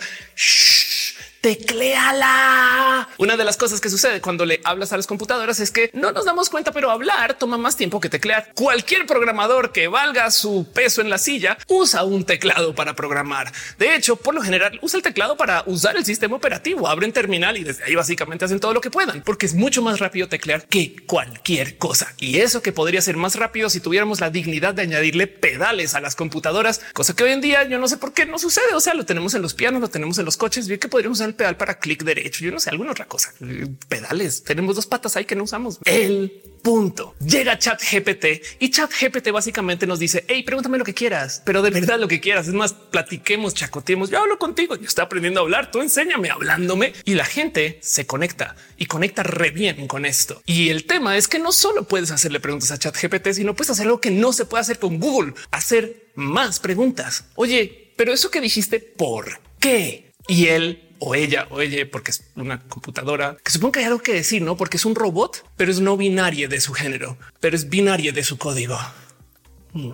Tecléala. 1.45 3.07
Una 3.19 3.37
de 3.37 3.45
las 3.45 3.59
cosas 3.59 3.83
que 3.83 3.91
sucede 3.91 4.23
cuando 4.23 4.47
le 4.47 4.63
hablas 4.65 4.95
a 4.95 4.97
las 4.97 5.07
computadoras 5.07 5.61
es 5.61 5.71
que 5.71 5.91
no 5.93 6.11
nos 6.11 6.25
damos 6.25 6.49
cuenta, 6.49 6.73
pero 6.73 6.91
hablar 6.91 7.35
toma 7.35 7.59
más 7.59 7.77
tiempo 7.77 8.01
que 8.01 8.09
teclear. 8.09 8.51
Cualquier 8.55 9.05
programador 9.05 9.71
que 9.71 9.87
valga 9.87 10.31
su 10.31 10.67
peso 10.73 11.03
en 11.03 11.11
la 11.11 11.19
silla 11.19 11.59
usa 11.69 12.03
un 12.05 12.25
teclado 12.25 12.75
para 12.75 12.97
programar. 12.97 13.53
De 13.79 13.95
hecho, 13.95 14.17
por 14.17 14.35
lo 14.35 14.41
general 14.41 14.79
usa 14.81 14.97
el 14.97 15.03
teclado 15.03 15.37
para 15.37 15.65
usar 15.67 15.99
el 15.99 16.07
sistema 16.07 16.35
operativo, 16.35 16.89
abren 16.89 17.13
terminal 17.13 17.59
y 17.59 17.65
desde 17.65 17.85
ahí 17.85 17.95
básicamente 17.95 18.47
hacen 18.47 18.59
todo 18.59 18.73
lo 18.73 18.81
que 18.81 18.91
puedan, 18.91 19.21
porque 19.21 19.45
es 19.45 19.53
mucho 19.53 19.83
más 19.83 19.99
rápido 19.99 20.31
teclear 20.31 20.67
que 20.67 20.97
cualquier 21.05 21.77
cosa. 21.77 22.15
Y 22.17 22.39
eso 22.39 22.63
que 22.63 22.73
podría 22.73 23.03
ser 23.03 23.19
más 23.19 23.35
rápido 23.35 23.69
si 23.69 23.81
tuviéramos 23.81 24.19
la 24.21 24.31
dignidad 24.31 24.73
de 24.73 24.81
añadirle 24.81 25.27
pedales 25.27 25.95
a 25.95 26.01
las 26.01 26.17
computadoras, 26.17 26.81
cosa 26.95 27.15
que 27.15 27.25
hoy 27.25 27.33
en 27.33 27.43
día 27.43 27.65
yo 27.65 27.79
no 27.79 27.87
sé 27.87 27.99
por 27.99 28.15
qué 28.15 28.25
no 28.25 28.39
sucede. 28.39 28.75
O 28.75 28.81
sea, 28.81 28.95
lo 28.95 29.05
tenemos 29.05 29.35
en 29.35 29.43
los 29.43 29.53
pianos, 29.53 29.83
lo 29.83 29.89
tenemos 29.89 30.17
en 30.17 30.25
los 30.25 30.39
coches, 30.39 30.69
bien 30.69 30.81
que 30.81 30.89
podríamos 30.89 31.19
usar 31.19 31.34
pedal 31.35 31.57
para 31.57 31.79
clic 31.79 32.03
derecho. 32.03 32.45
Yo 32.45 32.53
no 32.53 32.61
sé, 32.61 32.71
alguna 32.71 32.93
otra 32.93 33.07
cosa. 33.07 33.33
Pedales. 33.89 34.43
Tenemos 34.43 34.77
dos 34.77 34.87
patas 34.87 35.17
ahí 35.17 35.25
que 35.25 35.37
no 35.37 35.45
usamos. 35.45 35.79
El 35.85 36.43
punto. 36.63 37.15
Llega 37.21 37.59
Chat 37.59 37.83
GPT 37.83 38.43
y 38.59 38.71
Chat 38.71 38.91
GPT 38.91 39.31
básicamente 39.31 39.87
nos 39.87 39.99
dice, 39.99 40.25
hey, 40.29 40.43
pregúntame 40.43 40.79
lo 40.79 40.85
que 40.85 40.95
quieras, 40.95 41.43
pero 41.45 41.63
de 41.63 41.71
verdad 41.71 42.01
lo 42.01 42.09
que 42.09 42.21
quieras. 42.21 42.49
Es 42.49 42.55
más, 42.55 42.73
platiquemos, 42.73 43.55
chacoteemos. 43.55 44.11
Yo 44.11 44.19
hablo 44.19 44.39
contigo. 44.39 44.75
Yo 44.77 44.87
estoy 44.87 45.05
aprendiendo 45.05 45.41
a 45.41 45.43
hablar. 45.43 45.71
Tú 45.71 45.81
enséñame 45.81 46.31
hablándome 46.31 46.95
y 47.05 47.15
la 47.15 47.25
gente 47.25 47.79
se 47.83 48.07
conecta 48.07 48.57
y 48.77 48.87
conecta 48.87 49.23
re 49.23 49.51
bien 49.51 49.87
con 49.87 50.07
esto. 50.07 50.43
Y 50.47 50.71
el 50.71 50.87
tema 50.87 51.17
es 51.17 51.29
que 51.29 51.39
no 51.39 51.53
solo 51.53 51.85
puedes 51.85 52.11
hacerle 52.11 52.41
preguntas 52.41 52.71
a 52.71 52.79
Chat 52.79 52.97
GPT, 53.01 53.33
sino 53.33 53.55
puedes 53.55 53.71
hacer 53.71 53.87
algo 53.87 54.01
que 54.01 54.11
no 54.11 54.33
se 54.33 54.47
puede 54.47 54.63
hacer 54.63 54.79
con 54.79 54.99
Google, 54.99 55.35
hacer 55.51 56.11
más 56.15 56.61
preguntas. 56.61 57.27
Oye, 57.35 57.93
pero 57.97 58.13
eso 58.13 58.31
que 58.31 58.41
dijiste, 58.41 58.81
¿por 58.81 59.41
qué? 59.61 60.13
Y 60.27 60.47
él 60.47 60.84
o 60.99 61.15
ella 61.15 61.47
o 61.51 61.61
ella, 61.61 61.89
porque 61.91 62.11
es 62.11 62.25
una 62.37 62.61
computadora 62.61 63.37
que 63.43 63.51
supongo 63.51 63.73
que 63.73 63.79
hay 63.81 63.87
algo 63.87 64.01
que 64.01 64.15
decir, 64.15 64.43
no 64.43 64.57
porque 64.57 64.77
es 64.77 64.85
un 64.85 64.95
robot, 64.95 65.45
pero 65.57 65.71
es 65.71 65.81
no 65.81 65.97
binario 65.97 66.49
de 66.49 66.61
su 66.61 66.73
género, 66.73 67.19
pero 67.41 67.57
es 67.57 67.69
binario 67.69 68.13
de 68.13 68.25
su 68.25 68.39
código. 68.39 68.79
Hmm. 69.73 69.93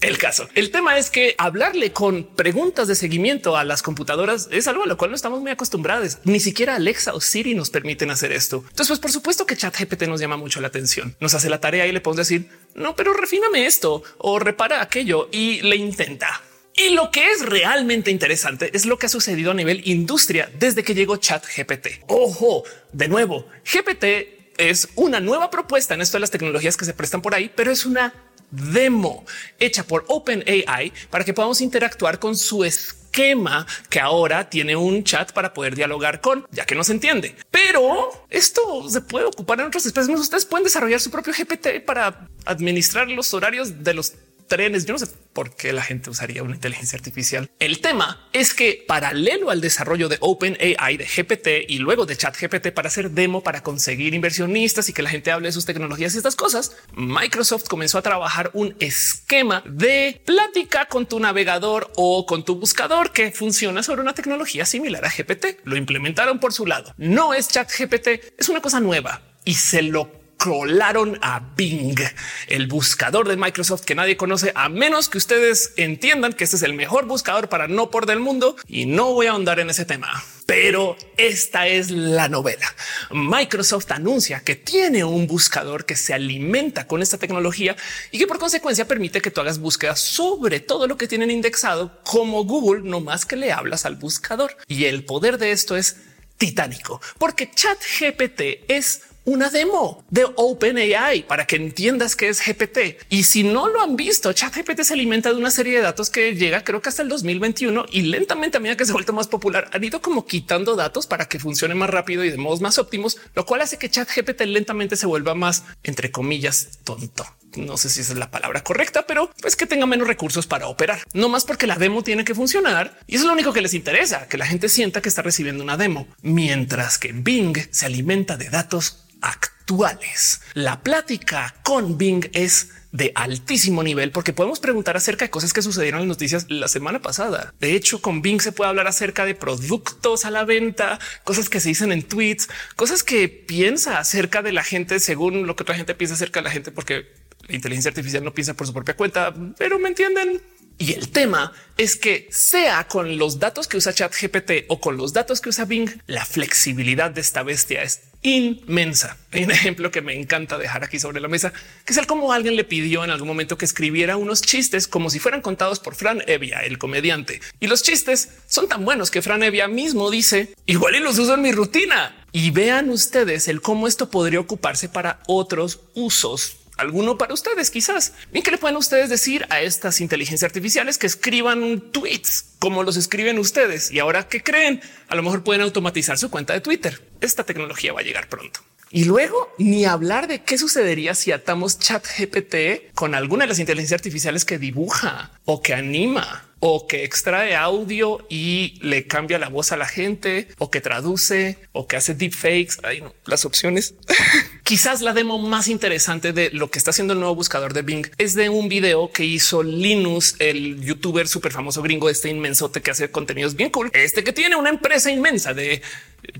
El 0.00 0.16
caso. 0.16 0.48
El 0.54 0.70
tema 0.70 0.96
es 0.96 1.10
que 1.10 1.34
hablarle 1.38 1.92
con 1.92 2.22
preguntas 2.22 2.86
de 2.86 2.94
seguimiento 2.94 3.56
a 3.56 3.64
las 3.64 3.82
computadoras 3.82 4.48
es 4.52 4.68
algo 4.68 4.84
a 4.84 4.86
lo 4.86 4.96
cual 4.96 5.10
no 5.10 5.16
estamos 5.16 5.40
muy 5.40 5.50
acostumbrados. 5.50 6.18
Ni 6.22 6.38
siquiera 6.38 6.76
Alexa 6.76 7.14
o 7.14 7.20
Siri 7.20 7.56
nos 7.56 7.70
permiten 7.70 8.10
hacer 8.10 8.30
esto. 8.30 8.58
Entonces, 8.58 8.88
pues 8.88 9.00
por 9.00 9.10
supuesto 9.10 9.44
que 9.44 9.56
ChatGPT 9.56 10.04
nos 10.04 10.20
llama 10.20 10.36
mucho 10.36 10.60
la 10.60 10.68
atención. 10.68 11.16
Nos 11.18 11.34
hace 11.34 11.50
la 11.50 11.60
tarea 11.60 11.86
y 11.88 11.92
le 11.92 12.00
podemos 12.00 12.28
decir 12.28 12.48
no, 12.76 12.94
pero 12.94 13.12
refíname 13.12 13.66
esto 13.66 14.04
o 14.18 14.38
repara 14.38 14.82
aquello 14.82 15.28
y 15.32 15.62
le 15.62 15.74
intenta. 15.74 16.42
Y 16.78 16.90
lo 16.90 17.10
que 17.10 17.32
es 17.32 17.44
realmente 17.44 18.10
interesante 18.10 18.70
es 18.72 18.86
lo 18.86 18.98
que 18.98 19.06
ha 19.06 19.08
sucedido 19.08 19.50
a 19.50 19.54
nivel 19.54 19.82
industria 19.88 20.48
desde 20.58 20.84
que 20.84 20.94
llegó 20.94 21.16
Chat 21.16 21.44
GPT. 21.44 22.04
Ojo, 22.06 22.62
de 22.92 23.08
nuevo, 23.08 23.48
GPT 23.64 24.54
es 24.58 24.88
una 24.94 25.18
nueva 25.18 25.50
propuesta 25.50 25.94
en 25.94 26.02
esto 26.02 26.18
de 26.18 26.20
las 26.20 26.30
tecnologías 26.30 26.76
que 26.76 26.84
se 26.84 26.94
prestan 26.94 27.20
por 27.20 27.34
ahí, 27.34 27.50
pero 27.54 27.72
es 27.72 27.84
una 27.84 28.14
demo 28.50 29.26
hecha 29.58 29.82
por 29.84 30.04
OpenAI 30.08 30.92
para 31.10 31.24
que 31.24 31.34
podamos 31.34 31.60
interactuar 31.60 32.20
con 32.20 32.36
su 32.36 32.64
esquema 32.64 33.66
que 33.90 33.98
ahora 33.98 34.48
tiene 34.48 34.76
un 34.76 35.02
chat 35.02 35.32
para 35.32 35.52
poder 35.52 35.74
dialogar 35.74 36.20
con, 36.20 36.46
ya 36.52 36.64
que 36.64 36.76
no 36.76 36.84
se 36.84 36.92
entiende. 36.92 37.34
Pero 37.50 38.26
esto 38.30 38.88
se 38.88 39.00
puede 39.00 39.26
ocupar 39.26 39.58
en 39.58 39.66
otras 39.66 39.84
especies. 39.84 40.18
Ustedes 40.20 40.46
pueden 40.46 40.64
desarrollar 40.64 41.00
su 41.00 41.10
propio 41.10 41.32
GPT 41.32 41.84
para 41.84 42.28
administrar 42.44 43.08
los 43.08 43.34
horarios 43.34 43.82
de 43.82 43.94
los 43.94 44.12
trenes. 44.48 44.86
Yo 44.86 44.94
no 44.94 44.98
sé 44.98 45.06
por 45.32 45.54
qué 45.54 45.72
la 45.72 45.82
gente 45.82 46.10
usaría 46.10 46.42
una 46.42 46.54
inteligencia 46.54 46.96
artificial. 46.96 47.48
El 47.60 47.80
tema 47.80 48.28
es 48.32 48.54
que 48.54 48.84
paralelo 48.86 49.50
al 49.50 49.60
desarrollo 49.60 50.08
de 50.08 50.16
OpenAI, 50.20 50.96
de 50.96 51.04
GPT 51.04 51.70
y 51.70 51.78
luego 51.78 52.06
de 52.06 52.16
Chat 52.16 52.36
GPT 52.36 52.72
para 52.72 52.88
hacer 52.88 53.12
demo, 53.12 53.42
para 53.42 53.62
conseguir 53.62 54.14
inversionistas 54.14 54.88
y 54.88 54.92
que 54.92 55.02
la 55.02 55.10
gente 55.10 55.30
hable 55.30 55.48
de 55.48 55.52
sus 55.52 55.64
tecnologías 55.64 56.14
y 56.14 56.18
estas 56.18 56.34
cosas, 56.34 56.76
Microsoft 56.94 57.68
comenzó 57.68 57.98
a 57.98 58.02
trabajar 58.02 58.50
un 58.54 58.74
esquema 58.80 59.62
de 59.66 60.20
plática 60.24 60.86
con 60.86 61.06
tu 61.06 61.20
navegador 61.20 61.92
o 61.96 62.26
con 62.26 62.44
tu 62.44 62.56
buscador 62.56 63.12
que 63.12 63.30
funciona 63.30 63.82
sobre 63.82 64.02
una 64.02 64.14
tecnología 64.14 64.64
similar 64.64 65.04
a 65.04 65.10
GPT. 65.10 65.60
Lo 65.64 65.76
implementaron 65.76 66.40
por 66.40 66.52
su 66.52 66.66
lado. 66.66 66.94
No 66.96 67.34
es 67.34 67.48
Chat 67.48 67.70
GPT, 67.70 68.34
es 68.38 68.48
una 68.48 68.60
cosa 68.60 68.80
nueva 68.80 69.22
y 69.44 69.54
se 69.54 69.82
lo 69.82 70.10
colaron 70.38 71.18
a 71.20 71.40
Bing, 71.56 71.98
el 72.46 72.68
buscador 72.68 73.28
de 73.28 73.36
Microsoft 73.36 73.84
que 73.84 73.94
nadie 73.94 74.16
conoce, 74.16 74.52
a 74.54 74.68
menos 74.68 75.08
que 75.08 75.18
ustedes 75.18 75.72
entiendan 75.76 76.32
que 76.32 76.44
este 76.44 76.56
es 76.56 76.62
el 76.62 76.74
mejor 76.74 77.06
buscador 77.06 77.48
para 77.48 77.68
no 77.68 77.90
por 77.90 78.06
del 78.06 78.20
mundo 78.20 78.56
y 78.66 78.86
no 78.86 79.12
voy 79.12 79.26
a 79.26 79.32
ahondar 79.32 79.58
en 79.58 79.68
ese 79.68 79.84
tema. 79.84 80.24
Pero 80.46 80.96
esta 81.18 81.66
es 81.66 81.90
la 81.90 82.28
novela. 82.28 82.66
Microsoft 83.10 83.90
anuncia 83.90 84.40
que 84.40 84.56
tiene 84.56 85.04
un 85.04 85.26
buscador 85.26 85.84
que 85.84 85.96
se 85.96 86.14
alimenta 86.14 86.86
con 86.86 87.02
esta 87.02 87.18
tecnología 87.18 87.76
y 88.12 88.18
que 88.18 88.26
por 88.26 88.38
consecuencia 88.38 88.88
permite 88.88 89.20
que 89.20 89.30
tú 89.30 89.42
hagas 89.42 89.58
búsquedas 89.58 90.00
sobre 90.00 90.60
todo 90.60 90.86
lo 90.86 90.96
que 90.96 91.08
tienen 91.08 91.30
indexado 91.30 92.00
como 92.02 92.44
Google, 92.44 92.88
no 92.88 93.00
más 93.00 93.26
que 93.26 93.36
le 93.36 93.52
hablas 93.52 93.84
al 93.84 93.96
buscador. 93.96 94.56
Y 94.68 94.86
el 94.86 95.04
poder 95.04 95.36
de 95.36 95.50
esto 95.50 95.76
es 95.76 95.96
titánico, 96.38 97.00
porque 97.18 97.50
Chat 97.50 97.78
GPT 98.00 98.64
es 98.68 99.02
una 99.28 99.50
demo 99.50 100.02
de 100.08 100.26
OpenAI 100.36 101.24
para 101.24 101.46
que 101.46 101.56
entiendas 101.56 102.16
qué 102.16 102.30
es 102.30 102.40
GPT. 102.40 102.96
Y 103.10 103.24
si 103.24 103.42
no 103.42 103.68
lo 103.68 103.82
han 103.82 103.94
visto, 103.94 104.32
ChatGPT 104.32 104.82
se 104.84 104.94
alimenta 104.94 105.30
de 105.30 105.36
una 105.36 105.50
serie 105.50 105.76
de 105.76 105.82
datos 105.82 106.08
que 106.08 106.34
llega 106.34 106.64
creo 106.64 106.80
que 106.80 106.88
hasta 106.88 107.02
el 107.02 107.10
2021 107.10 107.84
y 107.92 108.02
lentamente 108.02 108.56
a 108.56 108.60
medida 108.60 108.78
que 108.78 108.86
se 108.86 108.92
vuelve 108.92 109.12
más 109.12 109.28
popular 109.28 109.68
han 109.72 109.84
ido 109.84 110.00
como 110.00 110.24
quitando 110.24 110.76
datos 110.76 111.06
para 111.06 111.26
que 111.26 111.38
funcione 111.38 111.74
más 111.74 111.90
rápido 111.90 112.24
y 112.24 112.30
de 112.30 112.38
modos 112.38 112.62
más 112.62 112.78
óptimos, 112.78 113.18
lo 113.34 113.44
cual 113.44 113.60
hace 113.60 113.76
que 113.76 113.90
ChatGPT 113.90 114.40
lentamente 114.46 114.96
se 114.96 115.06
vuelva 115.06 115.34
más 115.34 115.64
entre 115.82 116.10
comillas 116.10 116.78
tonto. 116.84 117.26
No 117.56 117.76
sé 117.76 117.88
si 117.88 118.00
esa 118.00 118.12
es 118.12 118.18
la 118.18 118.30
palabra 118.30 118.62
correcta, 118.62 119.06
pero 119.06 119.30
pues 119.40 119.56
que 119.56 119.66
tenga 119.66 119.86
menos 119.86 120.06
recursos 120.06 120.46
para 120.46 120.68
operar, 120.68 121.00
no 121.12 121.28
más 121.28 121.44
porque 121.44 121.66
la 121.66 121.76
demo 121.76 122.02
tiene 122.02 122.24
que 122.24 122.34
funcionar 122.34 122.98
y 123.06 123.16
eso 123.16 123.24
es 123.24 123.26
lo 123.26 123.32
único 123.32 123.52
que 123.52 123.62
les 123.62 123.74
interesa, 123.74 124.28
que 124.28 124.38
la 124.38 124.46
gente 124.46 124.68
sienta 124.68 125.00
que 125.00 125.08
está 125.08 125.22
recibiendo 125.22 125.64
una 125.64 125.76
demo, 125.76 126.06
mientras 126.22 126.98
que 126.98 127.12
Bing 127.12 127.56
se 127.70 127.86
alimenta 127.86 128.36
de 128.36 128.50
datos 128.50 129.06
actuales. 129.20 130.40
La 130.54 130.82
plática 130.82 131.54
con 131.62 131.98
Bing 131.98 132.28
es 132.32 132.68
de 132.92 133.12
altísimo 133.14 133.82
nivel 133.82 134.12
porque 134.12 134.32
podemos 134.32 134.60
preguntar 134.60 134.96
acerca 134.96 135.26
de 135.26 135.30
cosas 135.30 135.52
que 135.52 135.62
sucedieron 135.62 136.00
en 136.00 136.08
las 136.08 136.16
noticias 136.16 136.46
la 136.48 136.68
semana 136.68 137.02
pasada. 137.02 137.52
De 137.60 137.74
hecho, 137.74 138.00
con 138.00 138.22
Bing 138.22 138.40
se 138.40 138.52
puede 138.52 138.70
hablar 138.70 138.86
acerca 138.86 139.24
de 139.24 139.34
productos 139.34 140.24
a 140.24 140.30
la 140.30 140.44
venta, 140.44 140.98
cosas 141.24 141.48
que 141.48 141.60
se 141.60 141.68
dicen 141.68 141.92
en 141.92 142.02
tweets, 142.02 142.48
cosas 142.76 143.02
que 143.02 143.28
piensa 143.28 143.98
acerca 143.98 144.42
de 144.42 144.52
la 144.52 144.64
gente 144.64 145.00
según 145.00 145.46
lo 145.46 145.56
que 145.56 145.64
otra 145.64 145.74
gente 145.74 145.94
piensa 145.94 146.14
acerca 146.14 146.40
de 146.40 146.44
la 146.44 146.50
gente, 146.50 146.72
porque 146.72 147.06
la 147.48 147.54
inteligencia 147.54 147.88
artificial 147.88 148.22
no 148.22 148.32
piensa 148.32 148.54
por 148.54 148.66
su 148.66 148.72
propia 148.72 148.94
cuenta, 148.94 149.34
pero 149.56 149.78
me 149.78 149.88
entienden. 149.88 150.40
Y 150.80 150.92
el 150.92 151.08
tema 151.08 151.52
es 151.76 151.96
que 151.96 152.28
sea 152.30 152.86
con 152.86 153.18
los 153.18 153.40
datos 153.40 153.66
que 153.66 153.76
usa 153.76 153.92
ChatGPT 153.92 154.66
o 154.68 154.80
con 154.80 154.96
los 154.96 155.12
datos 155.12 155.40
que 155.40 155.48
usa 155.48 155.64
Bing, 155.64 155.90
la 156.06 156.24
flexibilidad 156.24 157.10
de 157.10 157.20
esta 157.20 157.42
bestia 157.42 157.82
es 157.82 158.02
inmensa. 158.22 159.16
Hay 159.32 159.44
un 159.44 159.50
ejemplo 159.50 159.90
que 159.90 160.02
me 160.02 160.14
encanta 160.14 160.56
dejar 160.56 160.84
aquí 160.84 161.00
sobre 161.00 161.20
la 161.20 161.26
mesa, 161.26 161.52
que 161.84 161.92
es 161.92 161.96
el 161.96 162.06
cómo 162.06 162.32
alguien 162.32 162.54
le 162.54 162.62
pidió 162.62 163.02
en 163.02 163.10
algún 163.10 163.26
momento 163.26 163.58
que 163.58 163.64
escribiera 163.64 164.16
unos 164.16 164.40
chistes 164.40 164.86
como 164.86 165.10
si 165.10 165.18
fueran 165.18 165.40
contados 165.40 165.80
por 165.80 165.96
Fran 165.96 166.22
Evia, 166.28 166.60
el 166.60 166.78
comediante. 166.78 167.40
Y 167.58 167.66
los 167.66 167.82
chistes 167.82 168.28
son 168.46 168.68
tan 168.68 168.84
buenos 168.84 169.10
que 169.10 169.22
Fran 169.22 169.42
Evia 169.42 169.66
mismo 169.66 170.10
dice 170.12 170.54
igual 170.66 170.94
y 170.94 171.00
los 171.00 171.18
uso 171.18 171.34
en 171.34 171.42
mi 171.42 171.50
rutina. 171.50 172.24
Y 172.30 172.52
vean 172.52 172.90
ustedes 172.90 173.48
el 173.48 173.62
cómo 173.62 173.88
esto 173.88 174.10
podría 174.10 174.38
ocuparse 174.38 174.88
para 174.88 175.20
otros 175.26 175.80
usos 175.94 176.57
alguno 176.78 177.18
para 177.18 177.34
ustedes, 177.34 177.70
quizás. 177.70 178.14
Bien, 178.32 178.42
que 178.42 178.50
le 178.50 178.58
pueden 178.58 178.76
ustedes 178.76 179.10
decir 179.10 179.46
a 179.50 179.60
estas 179.60 180.00
inteligencias 180.00 180.48
artificiales 180.48 180.96
que 180.96 181.06
escriban 181.06 181.80
tweets 181.92 182.46
como 182.58 182.82
los 182.82 182.96
escriben 182.96 183.38
ustedes? 183.38 183.90
Y 183.90 183.98
ahora 183.98 184.28
que 184.28 184.42
creen, 184.42 184.80
a 185.08 185.14
lo 185.14 185.22
mejor 185.22 185.44
pueden 185.44 185.62
automatizar 185.62 186.18
su 186.18 186.30
cuenta 186.30 186.54
de 186.54 186.60
Twitter. 186.60 187.02
Esta 187.20 187.44
tecnología 187.44 187.92
va 187.92 188.00
a 188.00 188.04
llegar 188.04 188.28
pronto. 188.28 188.60
Y 188.90 189.04
luego 189.04 189.52
ni 189.58 189.84
hablar 189.84 190.28
de 190.28 190.42
qué 190.42 190.56
sucedería 190.56 191.14
si 191.14 191.30
atamos 191.30 191.78
chat 191.78 192.06
GPT 192.06 192.94
con 192.94 193.14
alguna 193.14 193.44
de 193.44 193.48
las 193.48 193.58
inteligencias 193.58 193.98
artificiales 193.98 194.46
que 194.46 194.58
dibuja 194.58 195.32
o 195.44 195.60
que 195.60 195.74
anima 195.74 196.47
o 196.60 196.86
que 196.86 197.04
extrae 197.04 197.54
audio 197.54 198.26
y 198.28 198.78
le 198.82 199.06
cambia 199.06 199.38
la 199.38 199.48
voz 199.48 199.72
a 199.72 199.76
la 199.76 199.86
gente 199.86 200.48
o 200.58 200.70
que 200.70 200.80
traduce 200.80 201.58
o 201.72 201.86
que 201.86 201.96
hace 201.96 202.14
deepfakes. 202.14 202.78
Hay 202.82 203.02
las 203.26 203.44
opciones. 203.44 203.94
Quizás 204.64 205.00
la 205.00 205.12
demo 205.12 205.38
más 205.38 205.68
interesante 205.68 206.32
de 206.32 206.50
lo 206.50 206.70
que 206.70 206.78
está 206.78 206.90
haciendo 206.90 207.12
el 207.12 207.20
nuevo 207.20 207.34
buscador 207.34 207.72
de 207.72 207.82
Bing 207.82 208.06
es 208.18 208.34
de 208.34 208.48
un 208.48 208.68
video 208.68 209.10
que 209.12 209.24
hizo 209.24 209.62
Linus, 209.62 210.34
el 210.38 210.80
youtuber 210.80 211.28
súper 211.28 211.52
famoso 211.52 211.82
gringo, 211.82 212.10
este 212.10 212.28
inmensote 212.28 212.82
que 212.82 212.90
hace 212.90 213.10
contenidos 213.10 213.54
bien 213.54 213.70
cool. 213.70 213.90
Este 213.94 214.24
que 214.24 214.32
tiene 214.32 214.56
una 214.56 214.70
empresa 214.70 215.10
inmensa 215.10 215.54
de 215.54 215.82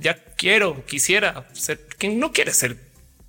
ya 0.01 0.17
quiero, 0.37 0.85
quisiera 0.87 1.49
ser 1.53 1.87
quien 1.99 2.19
no 2.19 2.33
quiere 2.33 2.53
ser 2.53 2.77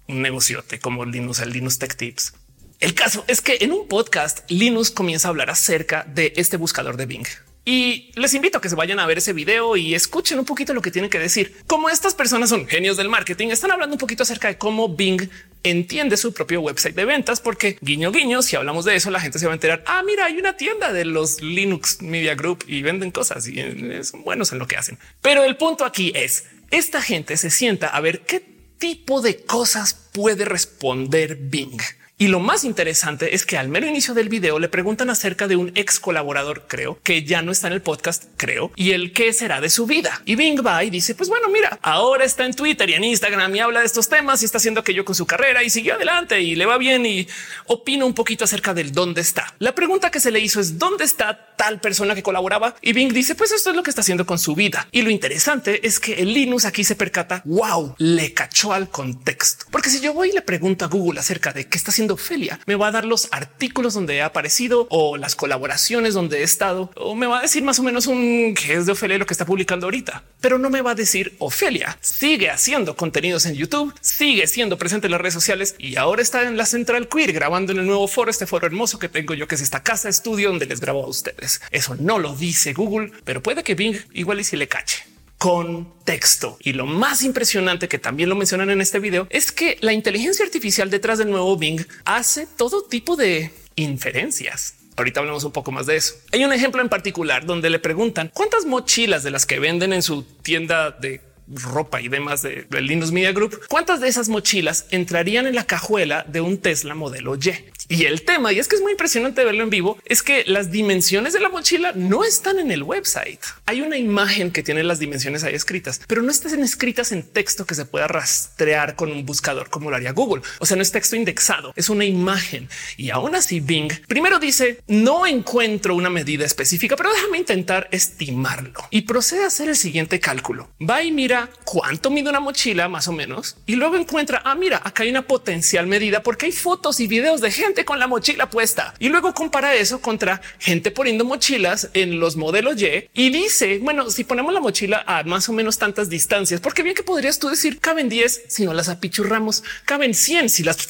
un 0.07 0.21
negociote 0.21 0.79
como 0.79 1.05
Linus, 1.05 1.39
el 1.39 1.51
Linus 1.51 1.77
Tech 1.77 1.95
Tips. 1.95 2.33
El 2.79 2.93
caso 2.93 3.25
es 3.27 3.41
que 3.41 3.57
en 3.59 3.73
un 3.73 3.89
podcast 3.89 4.49
Linus 4.49 4.89
comienza 4.89 5.27
a 5.27 5.31
hablar 5.31 5.49
acerca 5.49 6.05
de 6.07 6.31
este 6.37 6.55
buscador 6.55 6.95
de 6.95 7.07
Bing. 7.07 7.27
Y 7.65 8.09
les 8.15 8.33
invito 8.33 8.57
a 8.57 8.61
que 8.61 8.69
se 8.69 8.75
vayan 8.75 8.99
a 8.99 9.05
ver 9.05 9.17
ese 9.17 9.33
video 9.33 9.75
y 9.75 9.95
escuchen 9.95 10.39
un 10.39 10.45
poquito 10.45 10.73
lo 10.73 10.81
que 10.81 10.89
tienen 10.89 11.11
que 11.11 11.19
decir. 11.19 11.57
Como 11.67 11.89
estas 11.89 12.13
personas 12.15 12.49
son 12.49 12.67
genios 12.67 12.95
del 12.95 13.09
marketing, 13.09 13.49
están 13.49 13.71
hablando 13.71 13.95
un 13.95 13.99
poquito 13.99 14.23
acerca 14.23 14.47
de 14.47 14.57
cómo 14.57 14.87
Bing 14.95 15.29
entiende 15.63 16.15
su 16.15 16.33
propio 16.33 16.61
website 16.61 16.95
de 16.95 17.03
ventas, 17.03 17.41
porque 17.41 17.77
guiño 17.81 18.13
guiño, 18.13 18.41
si 18.41 18.55
hablamos 18.55 18.85
de 18.85 18.95
eso, 18.95 19.11
la 19.11 19.19
gente 19.19 19.39
se 19.39 19.45
va 19.45 19.51
a 19.51 19.55
enterar. 19.55 19.83
Ah, 19.85 20.01
mira, 20.05 20.23
hay 20.23 20.37
una 20.37 20.55
tienda 20.55 20.93
de 20.93 21.03
los 21.03 21.41
Linux 21.41 22.01
Media 22.01 22.35
Group 22.35 22.63
y 22.65 22.81
venden 22.81 23.11
cosas 23.11 23.45
y 23.45 23.61
son 24.05 24.23
buenos 24.23 24.53
en 24.53 24.59
lo 24.59 24.67
que 24.67 24.77
hacen. 24.77 24.97
Pero 25.21 25.43
el 25.43 25.57
punto 25.57 25.83
aquí 25.83 26.13
es 26.15 26.45
esta 26.71 27.01
gente 27.01 27.35
se 27.35 27.49
sienta 27.49 27.87
a 27.87 27.99
ver 27.99 28.21
qué 28.21 28.39
tipo 28.77 29.19
de 29.19 29.43
cosas 29.43 29.93
puede 30.13 30.45
responder 30.45 31.35
Bing. 31.35 31.81
Y 32.21 32.27
lo 32.27 32.41
más 32.41 32.65
interesante 32.65 33.33
es 33.33 33.45
que 33.45 33.57
al 33.57 33.69
mero 33.69 33.87
inicio 33.87 34.13
del 34.13 34.27
video 34.27 34.59
le 34.59 34.67
preguntan 34.67 35.09
acerca 35.09 35.47
de 35.47 35.55
un 35.55 35.71
ex 35.75 36.01
colaborador, 36.01 36.65
creo, 36.67 36.99
que 37.01 37.23
ya 37.23 37.41
no 37.41 37.53
está 37.53 37.67
en 37.67 37.73
el 37.73 37.81
podcast, 37.81 38.25
creo, 38.35 38.73
y 38.75 38.91
el 38.91 39.13
qué 39.13 39.31
será 39.31 39.61
de 39.61 39.69
su 39.69 39.85
vida. 39.85 40.21
Y 40.25 40.35
Bing 40.35 40.59
va 40.61 40.83
y 40.83 40.89
dice, 40.89 41.15
pues 41.15 41.29
bueno, 41.29 41.47
mira, 41.47 41.79
ahora 41.81 42.25
está 42.25 42.45
en 42.45 42.53
Twitter 42.53 42.89
y 42.89 42.95
en 42.95 43.05
Instagram 43.05 43.55
y 43.55 43.59
habla 43.61 43.79
de 43.79 43.85
estos 43.85 44.09
temas 44.09 44.41
y 44.41 44.45
está 44.45 44.57
haciendo 44.57 44.81
aquello 44.81 45.05
con 45.05 45.15
su 45.15 45.25
carrera 45.25 45.63
y 45.63 45.69
siguió 45.69 45.93
adelante 45.93 46.41
y 46.41 46.55
le 46.55 46.65
va 46.65 46.77
bien 46.77 47.05
y 47.05 47.25
opina 47.67 48.03
un 48.03 48.13
poquito 48.13 48.43
acerca 48.43 48.73
del 48.73 48.91
dónde 48.91 49.21
está. 49.21 49.55
La 49.59 49.73
pregunta 49.73 50.11
que 50.11 50.19
se 50.19 50.31
le 50.31 50.41
hizo 50.41 50.59
es 50.59 50.77
dónde 50.77 51.05
está 51.05 51.55
tal 51.55 51.79
persona 51.79 52.15
que 52.15 52.23
colaboraba 52.23 52.75
y 52.81 52.91
Bing 52.91 53.13
dice, 53.13 53.35
pues 53.35 53.53
esto 53.53 53.69
es 53.69 53.77
lo 53.77 53.83
que 53.83 53.91
está 53.91 54.01
haciendo 54.01 54.25
con 54.25 54.39
su 54.39 54.55
vida. 54.55 54.89
Y 54.91 55.03
lo 55.03 55.09
interesante 55.09 55.87
es 55.87 56.01
que 56.01 56.15
el 56.15 56.33
Linux 56.33 56.65
aquí 56.65 56.83
se 56.83 56.97
percata, 56.97 57.43
wow, 57.45 57.95
le 57.97 58.33
cachó 58.33 58.73
al 58.73 58.89
contexto. 58.89 59.67
Porque 59.71 59.89
si 59.89 60.01
yo 60.01 60.13
voy 60.13 60.31
y 60.31 60.33
le 60.33 60.41
pregunto 60.41 60.83
a 60.83 60.89
Google 60.89 61.21
acerca 61.21 61.53
de 61.53 61.65
qué 61.69 61.77
está 61.77 61.91
haciendo 61.91 62.08
Ofelia. 62.13 62.59
Me 62.65 62.75
va 62.75 62.87
a 62.87 62.91
dar 62.91 63.05
los 63.05 63.27
artículos 63.31 63.93
donde 63.93 64.15
he 64.15 64.21
aparecido 64.21 64.87
o 64.89 65.17
las 65.17 65.35
colaboraciones 65.35 66.13
donde 66.13 66.39
he 66.39 66.43
estado 66.43 66.91
o 66.95 67.15
me 67.15 67.27
va 67.27 67.39
a 67.39 67.41
decir 67.41 67.63
más 67.63 67.79
o 67.79 67.83
menos 67.83 68.07
un 68.07 68.55
qué 68.55 68.73
es 68.73 68.85
de 68.85 68.91
Ofelia 68.91 69.17
lo 69.17 69.25
que 69.25 69.33
está 69.33 69.45
publicando 69.45 69.87
ahorita, 69.87 70.23
pero 70.41 70.57
no 70.57 70.69
me 70.69 70.81
va 70.81 70.91
a 70.91 70.95
decir 70.95 71.35
Ofelia 71.39 71.97
sigue 72.01 72.49
haciendo 72.49 72.95
contenidos 72.95 73.45
en 73.45 73.55
YouTube, 73.55 73.93
sigue 74.01 74.47
siendo 74.47 74.77
presente 74.77 75.07
en 75.07 75.11
las 75.11 75.21
redes 75.21 75.33
sociales 75.33 75.75
y 75.77 75.95
ahora 75.97 76.21
está 76.21 76.43
en 76.43 76.57
la 76.57 76.65
Central 76.65 77.07
Queer 77.07 77.33
grabando 77.33 77.71
en 77.71 77.79
el 77.79 77.85
nuevo 77.85 78.07
foro, 78.07 78.31
este 78.31 78.47
foro 78.47 78.67
hermoso 78.67 78.99
que 78.99 79.09
tengo 79.09 79.33
yo, 79.33 79.47
que 79.47 79.55
es 79.55 79.61
esta 79.61 79.83
casa 79.83 80.09
estudio 80.09 80.49
donde 80.49 80.65
les 80.65 80.79
grabo 80.79 81.03
a 81.03 81.07
ustedes. 81.07 81.61
Eso 81.71 81.95
no 81.95 82.19
lo 82.19 82.35
dice 82.35 82.73
Google, 82.73 83.11
pero 83.23 83.41
puede 83.41 83.63
que 83.63 83.75
Bing 83.75 83.97
igual 84.13 84.39
y 84.39 84.43
si 84.43 84.57
le 84.57 84.67
cache 84.67 85.08
contexto. 85.39 86.57
Y 86.61 86.73
lo 86.73 86.85
más 86.85 87.23
impresionante 87.23 87.87
que 87.87 87.97
también 87.97 88.29
lo 88.29 88.35
mencionan 88.35 88.69
en 88.69 88.81
este 88.81 88.99
video 88.99 89.25
es 89.31 89.51
que 89.51 89.77
la 89.81 89.93
inteligencia 89.93 90.45
artificial 90.45 90.91
detrás 90.91 91.17
del 91.17 91.31
nuevo 91.31 91.57
Bing 91.57 91.83
hace 92.05 92.45
todo 92.45 92.83
tipo 92.83 93.15
de 93.15 93.51
inferencias. 93.75 94.75
Ahorita 94.97 95.21
hablamos 95.21 95.45
un 95.45 95.53
poco 95.53 95.71
más 95.71 95.85
de 95.85 95.95
eso. 95.95 96.15
Hay 96.33 96.43
un 96.43 96.51
ejemplo 96.51 96.81
en 96.81 96.89
particular 96.89 97.45
donde 97.45 97.69
le 97.69 97.79
preguntan 97.79 98.29
cuántas 98.33 98.65
mochilas 98.65 99.23
de 99.23 99.31
las 99.31 99.45
que 99.45 99.59
venden 99.59 99.93
en 99.93 100.03
su 100.03 100.23
tienda 100.23 100.91
de 100.91 101.21
ropa 101.47 102.01
y 102.01 102.09
demás 102.09 102.41
de, 102.41 102.67
Linux 102.69 103.11
Media 103.11 103.31
Group, 103.31 103.61
cuántas 103.69 104.01
de 104.01 104.07
esas 104.07 104.29
mochilas 104.29 104.87
entrarían 104.91 105.47
en 105.47 105.55
la 105.55 105.65
cajuela 105.65 106.25
de 106.27 106.41
un 106.41 106.57
Tesla 106.57 106.95
modelo 106.95 107.35
Y. 107.35 107.53
Y 107.91 108.05
el 108.05 108.21
tema, 108.21 108.53
y 108.53 108.59
es 108.59 108.67
que 108.67 108.75
es 108.75 108.83
muy 108.83 108.91
impresionante 108.91 109.43
verlo 109.43 109.63
en 109.63 109.71
vivo, 109.71 109.97
es 110.05 110.21
que 110.21 110.43
las 110.45 110.69
dimensiones 110.69 111.33
de 111.33 111.39
la 111.39 111.49
mochila 111.49 111.91
no 111.95 112.23
están 112.23 112.59
en 112.59 112.69
el 112.69 112.83
website. 112.83 113.39
Hay 113.65 113.81
una 113.81 113.97
imagen 113.97 114.51
que 114.51 114.61
tiene 114.61 114.83
las 114.83 114.99
dimensiones 114.99 115.43
ahí 115.43 115.55
escritas, 115.55 115.99
pero 116.05 116.21
no 116.21 116.29
están 116.29 116.61
escritas 116.61 117.11
en 117.11 117.23
texto 117.23 117.65
que 117.65 117.73
se 117.73 117.85
pueda 117.85 118.07
rastrear 118.07 118.95
con 118.95 119.11
un 119.11 119.25
buscador 119.25 119.71
como 119.71 119.89
lo 119.89 119.95
haría 119.95 120.11
Google. 120.11 120.43
O 120.59 120.67
sea, 120.67 120.77
no 120.77 120.83
es 120.83 120.91
texto 120.91 121.15
indexado, 121.15 121.73
es 121.75 121.89
una 121.89 122.05
imagen. 122.05 122.69
Y 122.95 123.09
aún 123.09 123.33
así 123.33 123.59
Bing 123.59 123.91
primero 124.07 124.37
dice 124.37 124.81
no 124.87 125.25
encuentro 125.25 125.95
una 125.95 126.11
medida 126.11 126.45
específica, 126.45 126.95
pero 126.95 127.11
déjame 127.11 127.39
intentar 127.39 127.87
estimarlo 127.89 128.83
y 128.91 129.01
procede 129.01 129.45
a 129.45 129.47
hacer 129.47 129.67
el 129.67 129.75
siguiente 129.75 130.19
cálculo. 130.19 130.69
Va 130.79 131.01
y 131.01 131.11
mira 131.11 131.49
cuánto 131.65 132.11
mide 132.11 132.29
una 132.29 132.39
mochila 132.39 132.87
más 132.87 133.07
o 133.07 133.13
menos 133.13 133.57
y 133.65 133.77
luego 133.77 133.95
encuentra, 133.95 134.43
ah, 134.45 134.53
mira, 134.53 134.79
acá 134.83 135.01
hay 135.01 135.09
una 135.09 135.25
potencial 135.25 135.87
medida 135.87 136.21
porque 136.21 136.45
hay 136.45 136.51
fotos 136.51 136.99
y 136.99 137.07
videos 137.07 137.41
de 137.41 137.49
gente 137.49 137.78
con 137.85 137.99
la 137.99 138.07
mochila 138.07 138.49
puesta. 138.49 138.93
Y 138.99 139.09
luego 139.09 139.33
compara 139.33 139.75
eso 139.75 140.01
contra 140.01 140.41
gente 140.59 140.91
poniendo 140.91 141.25
mochilas 141.25 141.89
en 141.93 142.19
los 142.19 142.35
modelos 142.35 142.81
Y 142.81 143.09
y 143.13 143.29
dice, 143.31 143.79
bueno, 143.79 144.09
si 144.09 144.23
ponemos 144.23 144.53
la 144.53 144.59
mochila 144.59 145.03
a 145.05 145.23
más 145.23 145.49
o 145.49 145.53
menos 145.53 145.77
tantas 145.77 146.09
distancias, 146.09 146.61
porque 146.61 146.83
bien 146.83 146.95
que 146.95 147.03
podrías 147.03 147.39
tú 147.39 147.49
decir 147.49 147.79
caben 147.79 148.09
10 148.09 148.43
si 148.47 148.65
no 148.65 148.73
las 148.73 148.89
apichurramos, 148.89 149.63
caben 149.85 150.13
100 150.13 150.49
si 150.49 150.63
las 150.63 150.87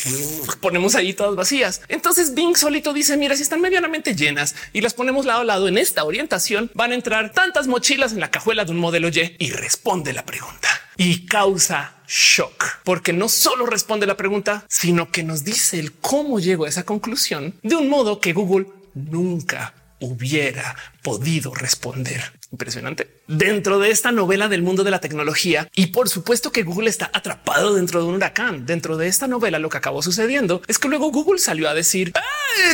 ponemos 0.61 0.95
ahí 0.95 1.13
todas 1.13 1.35
vacías. 1.35 1.81
Entonces 1.87 2.33
Bing 2.33 2.55
solito 2.55 2.93
dice, 2.93 3.17
mira, 3.17 3.35
si 3.35 3.43
están 3.43 3.61
medianamente 3.61 4.15
llenas 4.15 4.55
y 4.73 4.81
las 4.81 4.93
ponemos 4.93 5.25
lado 5.25 5.41
a 5.41 5.45
lado 5.45 5.67
en 5.67 5.77
esta 5.77 6.03
orientación, 6.03 6.71
van 6.73 6.91
a 6.91 6.95
entrar 6.95 7.31
tantas 7.31 7.67
mochilas 7.67 8.13
en 8.13 8.19
la 8.19 8.31
cajuela 8.31 8.65
de 8.65 8.71
un 8.71 8.77
modelo 8.77 9.09
Y. 9.09 9.35
Y 9.39 9.51
responde 9.51 10.13
la 10.13 10.25
pregunta 10.25 10.88
y 10.99 11.25
causa 11.25 11.93
shock, 12.09 12.81
porque 12.83 13.13
no 13.13 13.29
solo 13.29 13.65
responde 13.65 14.05
la 14.05 14.17
pregunta, 14.17 14.65
sino 14.67 15.11
que 15.11 15.23
nos 15.23 15.45
dice 15.45 15.79
el 15.79 15.93
cómo 15.93 16.41
llegó 16.41 16.65
a 16.65 16.69
esa 16.69 16.83
conclusión 16.83 17.55
de 17.63 17.77
un 17.77 17.87
modo 17.87 18.19
que 18.19 18.33
Google 18.33 18.67
nunca 18.93 19.73
hubiera 20.01 20.75
podido 21.01 21.53
responder. 21.53 22.31
Impresionante. 22.51 23.21
Dentro 23.27 23.79
de 23.79 23.91
esta 23.91 24.11
novela 24.11 24.47
del 24.47 24.63
mundo 24.63 24.83
de 24.83 24.91
la 24.91 24.99
tecnología 24.99 25.69
y 25.75 25.87
por 25.87 26.09
supuesto 26.09 26.51
que 26.51 26.63
Google 26.63 26.89
está 26.89 27.11
atrapado 27.13 27.75
dentro 27.75 28.01
de 28.01 28.07
un 28.07 28.15
huracán. 28.15 28.65
Dentro 28.65 28.97
de 28.97 29.07
esta 29.07 29.27
novela 29.27 29.59
lo 29.59 29.69
que 29.69 29.77
acabó 29.77 30.01
sucediendo 30.01 30.61
es 30.67 30.79
que 30.79 30.87
luego 30.87 31.11
Google 31.11 31.39
salió 31.39 31.69
a 31.69 31.73
decir 31.73 32.13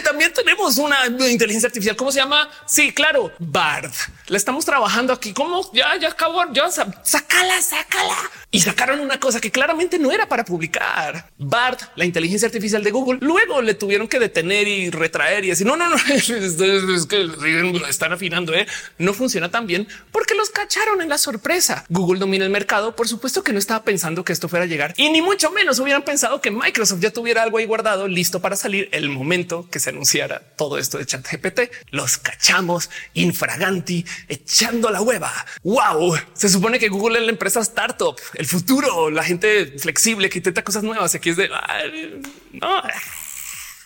también 0.04 0.34
tenemos 0.34 0.78
una 0.78 0.98
inteligencia 1.30 1.68
artificial. 1.68 1.96
¿Cómo 1.96 2.12
se 2.12 2.20
llama? 2.20 2.50
Sí, 2.66 2.92
claro, 2.92 3.32
Bard. 3.40 3.92
La 4.28 4.38
estamos 4.38 4.66
trabajando 4.66 5.14
aquí. 5.14 5.34
¿Cómo? 5.34 5.70
Ya, 5.74 5.98
ya 6.00 6.10
acabó. 6.10 6.42
Ya 6.54 6.70
sácala, 6.70 7.62
sácala. 7.62 8.16
Y 8.52 8.62
sacaron 8.62 9.00
una 9.00 9.20
cosa 9.20 9.42
que 9.42 9.52
claramente 9.52 10.00
no 10.00 10.12
era 10.12 10.28
para 10.28 10.46
publicar. 10.46 11.30
Bard, 11.38 11.78
la 11.96 12.06
inteligencia 12.06 12.48
artificial 12.48 12.84
de 12.84 12.92
Google. 12.92 13.20
Luego 13.22 13.62
le 13.62 13.74
tuvieron 13.74 14.08
que 14.08 14.20
detener 14.20 14.68
y 14.68 14.90
retraer 14.90 15.44
y 15.46 15.50
decir 15.50 15.68
no, 15.68 15.76
no, 15.76 15.90
no, 15.90 15.96
es 16.14 17.06
que 17.08 17.30
están 17.90 18.14
afinando. 18.16 18.54
¿eh? 18.54 18.68
No 18.98 19.14
funciona 19.14 19.50
tan 19.52 19.68
bien 19.68 19.88
porque 20.12 20.36
los 20.36 20.50
cacharon 20.50 21.02
en 21.02 21.10
la 21.10 21.18
sorpresa. 21.18 21.86
Google 21.90 22.20
domina 22.20 22.46
el 22.46 22.52
mercado. 22.52 22.96
Por 22.96 23.08
supuesto 23.08 23.44
que 23.44 23.54
no 23.54 23.60
estaba 23.60 23.84
pensando 23.84 24.24
que 24.24 24.34
esto 24.34 24.50
fuera 24.50 24.66
a 24.66 24.68
llegar 24.68 24.94
y 24.98 25.10
ni 25.10 25.22
mucho 25.22 25.52
menos 25.52 25.80
hubieran 25.80 26.04
pensado 26.04 26.42
que 26.42 26.52
Microsoft 26.52 27.00
ya 27.00 27.12
tuviera 27.12 27.44
algo 27.44 27.58
ahí 27.58 27.66
guardado 27.66 28.08
listo 28.08 28.42
para 28.42 28.56
salir 28.56 28.90
el 28.92 29.10
momento 29.10 29.70
que 29.70 29.80
se 29.80 29.90
anunciara 29.90 30.40
todo 30.56 30.78
esto 30.78 30.98
de 30.98 31.06
chat 31.06 31.26
GPT. 31.30 31.72
Los 31.92 32.18
cachamos 32.18 32.90
infraganti 33.14 34.06
echando 34.28 34.90
la 34.90 35.02
hueva. 35.02 35.32
Wow. 35.64 36.18
Se 36.34 36.50
supone 36.50 36.80
que 36.80 36.90
Google 36.90 37.20
es 37.20 37.26
la 37.26 37.32
empresa 37.32 37.60
startup, 37.62 38.16
el 38.34 38.46
futuro, 38.46 39.10
la 39.10 39.24
gente 39.24 39.76
flexible 39.78 40.30
que 40.30 40.40
intenta 40.40 40.64
cosas 40.64 40.84
nuevas. 40.84 41.16
Aquí 41.16 41.30
es 41.30 41.38
de 41.38 41.50
no. 42.54 42.82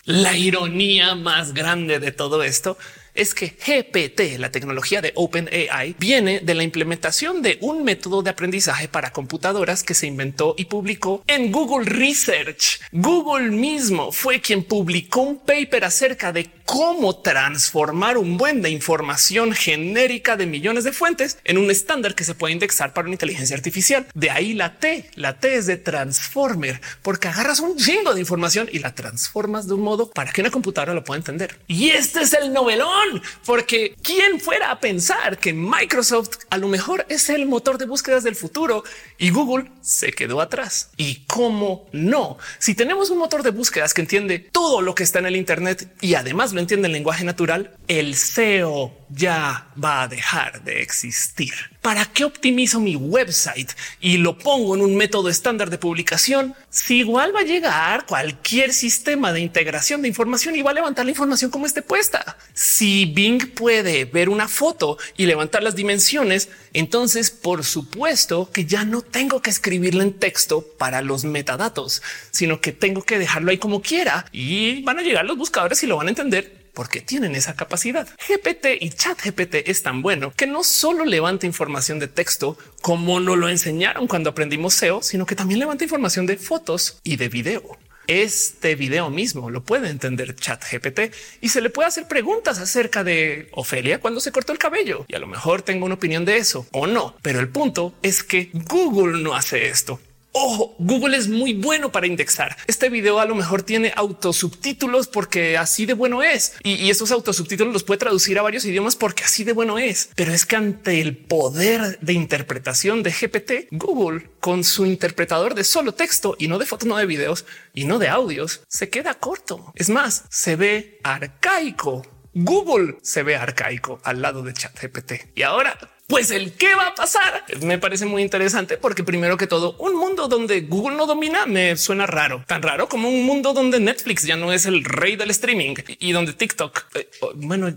La 0.04 0.36
ironía 0.36 1.14
más 1.14 1.52
grande 1.52 1.98
de 1.98 2.10
todo 2.10 2.42
esto 2.42 2.78
es 3.20 3.34
que 3.34 3.48
GPT, 3.48 4.38
la 4.38 4.50
tecnología 4.50 5.02
de 5.02 5.12
OpenAI, 5.14 5.94
viene 5.98 6.40
de 6.40 6.54
la 6.54 6.62
implementación 6.62 7.42
de 7.42 7.58
un 7.60 7.84
método 7.84 8.22
de 8.22 8.30
aprendizaje 8.30 8.88
para 8.88 9.12
computadoras 9.12 9.82
que 9.82 9.92
se 9.92 10.06
inventó 10.06 10.54
y 10.56 10.64
publicó 10.64 11.22
en 11.26 11.52
Google 11.52 11.84
Research. 11.84 12.80
Google 12.92 13.50
mismo 13.50 14.10
fue 14.10 14.40
quien 14.40 14.64
publicó 14.64 15.20
un 15.20 15.38
paper 15.38 15.84
acerca 15.84 16.32
de 16.32 16.48
cómo 16.64 17.16
transformar 17.16 18.16
un 18.16 18.38
buen 18.38 18.62
de 18.62 18.70
información 18.70 19.52
genérica 19.52 20.36
de 20.36 20.46
millones 20.46 20.84
de 20.84 20.92
fuentes 20.92 21.36
en 21.44 21.58
un 21.58 21.70
estándar 21.70 22.14
que 22.14 22.24
se 22.24 22.34
puede 22.34 22.54
indexar 22.54 22.94
para 22.94 23.06
una 23.06 23.14
inteligencia 23.16 23.56
artificial. 23.56 24.06
De 24.14 24.30
ahí 24.30 24.54
la 24.54 24.78
T, 24.78 25.10
la 25.16 25.40
T 25.40 25.56
es 25.56 25.66
de 25.66 25.76
transformer, 25.76 26.80
porque 27.02 27.28
agarras 27.28 27.60
un 27.60 27.76
chingo 27.76 28.14
de 28.14 28.20
información 28.20 28.68
y 28.72 28.78
la 28.78 28.94
transformas 28.94 29.66
de 29.66 29.74
un 29.74 29.82
modo 29.82 30.10
para 30.10 30.32
que 30.32 30.40
una 30.40 30.50
computadora 30.50 30.94
lo 30.94 31.04
pueda 31.04 31.18
entender. 31.18 31.58
Y 31.66 31.90
este 31.90 32.22
es 32.22 32.32
el 32.34 32.52
novelón, 32.52 33.09
porque 33.44 33.94
quién 34.02 34.40
fuera 34.40 34.70
a 34.70 34.80
pensar 34.80 35.38
que 35.38 35.52
Microsoft 35.52 36.38
a 36.50 36.58
lo 36.58 36.68
mejor 36.68 37.06
es 37.08 37.28
el 37.30 37.46
motor 37.46 37.78
de 37.78 37.86
búsquedas 37.86 38.24
del 38.24 38.36
futuro 38.36 38.84
y 39.18 39.30
Google 39.30 39.70
se 39.80 40.12
quedó 40.12 40.40
atrás. 40.40 40.90
Y 40.96 41.24
cómo 41.26 41.88
no, 41.92 42.38
si 42.58 42.74
tenemos 42.74 43.10
un 43.10 43.18
motor 43.18 43.42
de 43.42 43.50
búsquedas 43.50 43.94
que 43.94 44.02
entiende 44.02 44.38
todo 44.38 44.80
lo 44.80 44.94
que 44.94 45.02
está 45.02 45.18
en 45.18 45.26
el 45.26 45.36
Internet 45.36 45.88
y 46.00 46.14
además 46.14 46.52
lo 46.52 46.60
entiende 46.60 46.86
el 46.86 46.92
lenguaje 46.92 47.24
natural, 47.24 47.76
el 47.88 48.14
SEO 48.14 48.99
ya 49.12 49.66
va 49.82 50.02
a 50.02 50.08
dejar 50.08 50.62
de 50.62 50.80
existir. 50.82 51.52
¿Para 51.82 52.04
qué 52.04 52.24
optimizo 52.24 52.78
mi 52.78 52.94
website 52.94 53.70
y 54.00 54.18
lo 54.18 54.36
pongo 54.36 54.74
en 54.74 54.82
un 54.82 54.96
método 54.96 55.28
estándar 55.28 55.70
de 55.70 55.78
publicación? 55.78 56.54
Si 56.68 56.98
igual 56.98 57.34
va 57.34 57.40
a 57.40 57.44
llegar 57.44 58.06
cualquier 58.06 58.72
sistema 58.72 59.32
de 59.32 59.40
integración 59.40 60.02
de 60.02 60.08
información 60.08 60.54
y 60.56 60.62
va 60.62 60.72
a 60.72 60.74
levantar 60.74 61.06
la 61.06 61.12
información 61.12 61.50
como 61.50 61.66
esté 61.66 61.82
puesta. 61.82 62.36
Si 62.52 63.06
Bing 63.06 63.54
puede 63.54 64.04
ver 64.04 64.28
una 64.28 64.46
foto 64.46 64.98
y 65.16 65.26
levantar 65.26 65.62
las 65.62 65.74
dimensiones, 65.74 66.50
entonces 66.74 67.30
por 67.30 67.64
supuesto 67.64 68.50
que 68.52 68.66
ya 68.66 68.84
no 68.84 69.00
tengo 69.00 69.40
que 69.40 69.50
escribirle 69.50 70.04
en 70.04 70.12
texto 70.12 70.62
para 70.78 71.00
los 71.00 71.24
metadatos, 71.24 72.02
sino 72.30 72.60
que 72.60 72.72
tengo 72.72 73.02
que 73.02 73.18
dejarlo 73.18 73.50
ahí 73.50 73.58
como 73.58 73.80
quiera 73.80 74.26
y 74.32 74.82
van 74.82 74.98
a 74.98 75.02
llegar 75.02 75.24
los 75.24 75.38
buscadores 75.38 75.82
y 75.82 75.86
lo 75.86 75.96
van 75.96 76.08
a 76.08 76.10
entender 76.10 76.59
porque 76.80 77.02
tienen 77.02 77.34
esa 77.34 77.56
capacidad. 77.56 78.08
GPT 78.26 78.68
y 78.80 78.88
chat 78.88 79.22
GPT 79.22 79.68
es 79.68 79.82
tan 79.82 80.00
bueno 80.00 80.32
que 80.34 80.46
no 80.46 80.64
solo 80.64 81.04
levanta 81.04 81.44
información 81.44 81.98
de 81.98 82.08
texto 82.08 82.56
como 82.80 83.20
nos 83.20 83.36
lo 83.36 83.50
enseñaron 83.50 84.06
cuando 84.06 84.30
aprendimos 84.30 84.72
SEO, 84.72 85.02
sino 85.02 85.26
que 85.26 85.34
también 85.34 85.60
levanta 85.60 85.84
información 85.84 86.24
de 86.24 86.38
fotos 86.38 86.98
y 87.02 87.16
de 87.16 87.28
video. 87.28 87.76
Este 88.06 88.76
video 88.76 89.10
mismo 89.10 89.50
lo 89.50 89.62
puede 89.62 89.90
entender 89.90 90.34
chat 90.34 90.64
GPT 90.72 91.14
y 91.42 91.50
se 91.50 91.60
le 91.60 91.68
puede 91.68 91.88
hacer 91.88 92.08
preguntas 92.08 92.58
acerca 92.58 93.04
de 93.04 93.50
Ofelia 93.52 94.00
cuando 94.00 94.18
se 94.20 94.32
cortó 94.32 94.54
el 94.54 94.58
cabello. 94.58 95.04
Y 95.06 95.14
a 95.14 95.18
lo 95.18 95.26
mejor 95.26 95.60
tengo 95.60 95.84
una 95.84 95.96
opinión 95.96 96.24
de 96.24 96.38
eso 96.38 96.66
o 96.72 96.86
no, 96.86 97.14
pero 97.20 97.40
el 97.40 97.50
punto 97.50 97.92
es 98.00 98.22
que 98.22 98.48
Google 98.54 99.22
no 99.22 99.34
hace 99.34 99.68
esto. 99.68 100.00
Ojo, 100.32 100.76
Google 100.78 101.16
es 101.16 101.26
muy 101.26 101.54
bueno 101.54 101.90
para 101.90 102.06
indexar. 102.06 102.56
Este 102.68 102.88
video 102.88 103.18
a 103.18 103.24
lo 103.24 103.34
mejor 103.34 103.62
tiene 103.62 103.92
autosubtítulos 103.96 105.08
porque 105.08 105.58
así 105.58 105.86
de 105.86 105.94
bueno 105.94 106.22
es. 106.22 106.54
Y, 106.62 106.88
esos 106.88 107.10
autosubtítulos 107.10 107.72
los 107.72 107.82
puede 107.82 107.98
traducir 107.98 108.38
a 108.38 108.42
varios 108.42 108.64
idiomas 108.64 108.94
porque 108.94 109.24
así 109.24 109.42
de 109.42 109.52
bueno 109.52 109.78
es. 109.78 110.10
Pero 110.14 110.32
es 110.32 110.46
que 110.46 110.54
ante 110.54 111.00
el 111.00 111.16
poder 111.16 111.98
de 112.00 112.12
interpretación 112.12 113.02
de 113.02 113.10
GPT, 113.10 113.68
Google 113.72 114.30
con 114.38 114.62
su 114.62 114.86
interpretador 114.86 115.54
de 115.54 115.64
solo 115.64 115.94
texto 115.94 116.36
y 116.38 116.46
no 116.46 116.58
de 116.58 116.66
fotos, 116.66 116.88
no 116.88 116.96
de 116.96 117.06
videos 117.06 117.44
y 117.74 117.84
no 117.84 117.98
de 117.98 118.08
audios, 118.08 118.62
se 118.68 118.88
queda 118.88 119.14
corto. 119.14 119.72
Es 119.74 119.90
más, 119.90 120.24
se 120.30 120.54
ve 120.54 121.00
arcaico. 121.02 122.06
Google 122.34 122.98
se 123.02 123.24
ve 123.24 123.34
arcaico 123.34 124.00
al 124.04 124.22
lado 124.22 124.42
de 124.42 124.52
ChatGPT. 124.52 125.12
Y 125.34 125.42
ahora 125.42 125.76
pues 126.10 126.30
el 126.30 126.52
qué 126.52 126.74
va 126.74 126.88
a 126.88 126.94
pasar 126.94 127.44
me 127.62 127.78
parece 127.78 128.04
muy 128.04 128.22
interesante 128.22 128.76
porque 128.76 129.04
primero 129.04 129.36
que 129.36 129.46
todo 129.46 129.76
un 129.78 129.96
mundo 129.96 130.28
donde 130.28 130.62
Google 130.62 130.96
no 130.96 131.06
domina 131.06 131.46
me 131.46 131.76
suena 131.76 132.06
raro, 132.06 132.44
tan 132.46 132.62
raro 132.62 132.88
como 132.88 133.08
un 133.08 133.24
mundo 133.24 133.52
donde 133.52 133.80
Netflix 133.80 134.24
ya 134.24 134.36
no 134.36 134.52
es 134.52 134.66
el 134.66 134.84
rey 134.84 135.16
del 135.16 135.30
streaming 135.30 135.76
y 135.98 136.12
donde 136.12 136.32
TikTok, 136.32 136.84
eh, 136.94 137.08
oh, 137.20 137.32
bueno, 137.34 137.72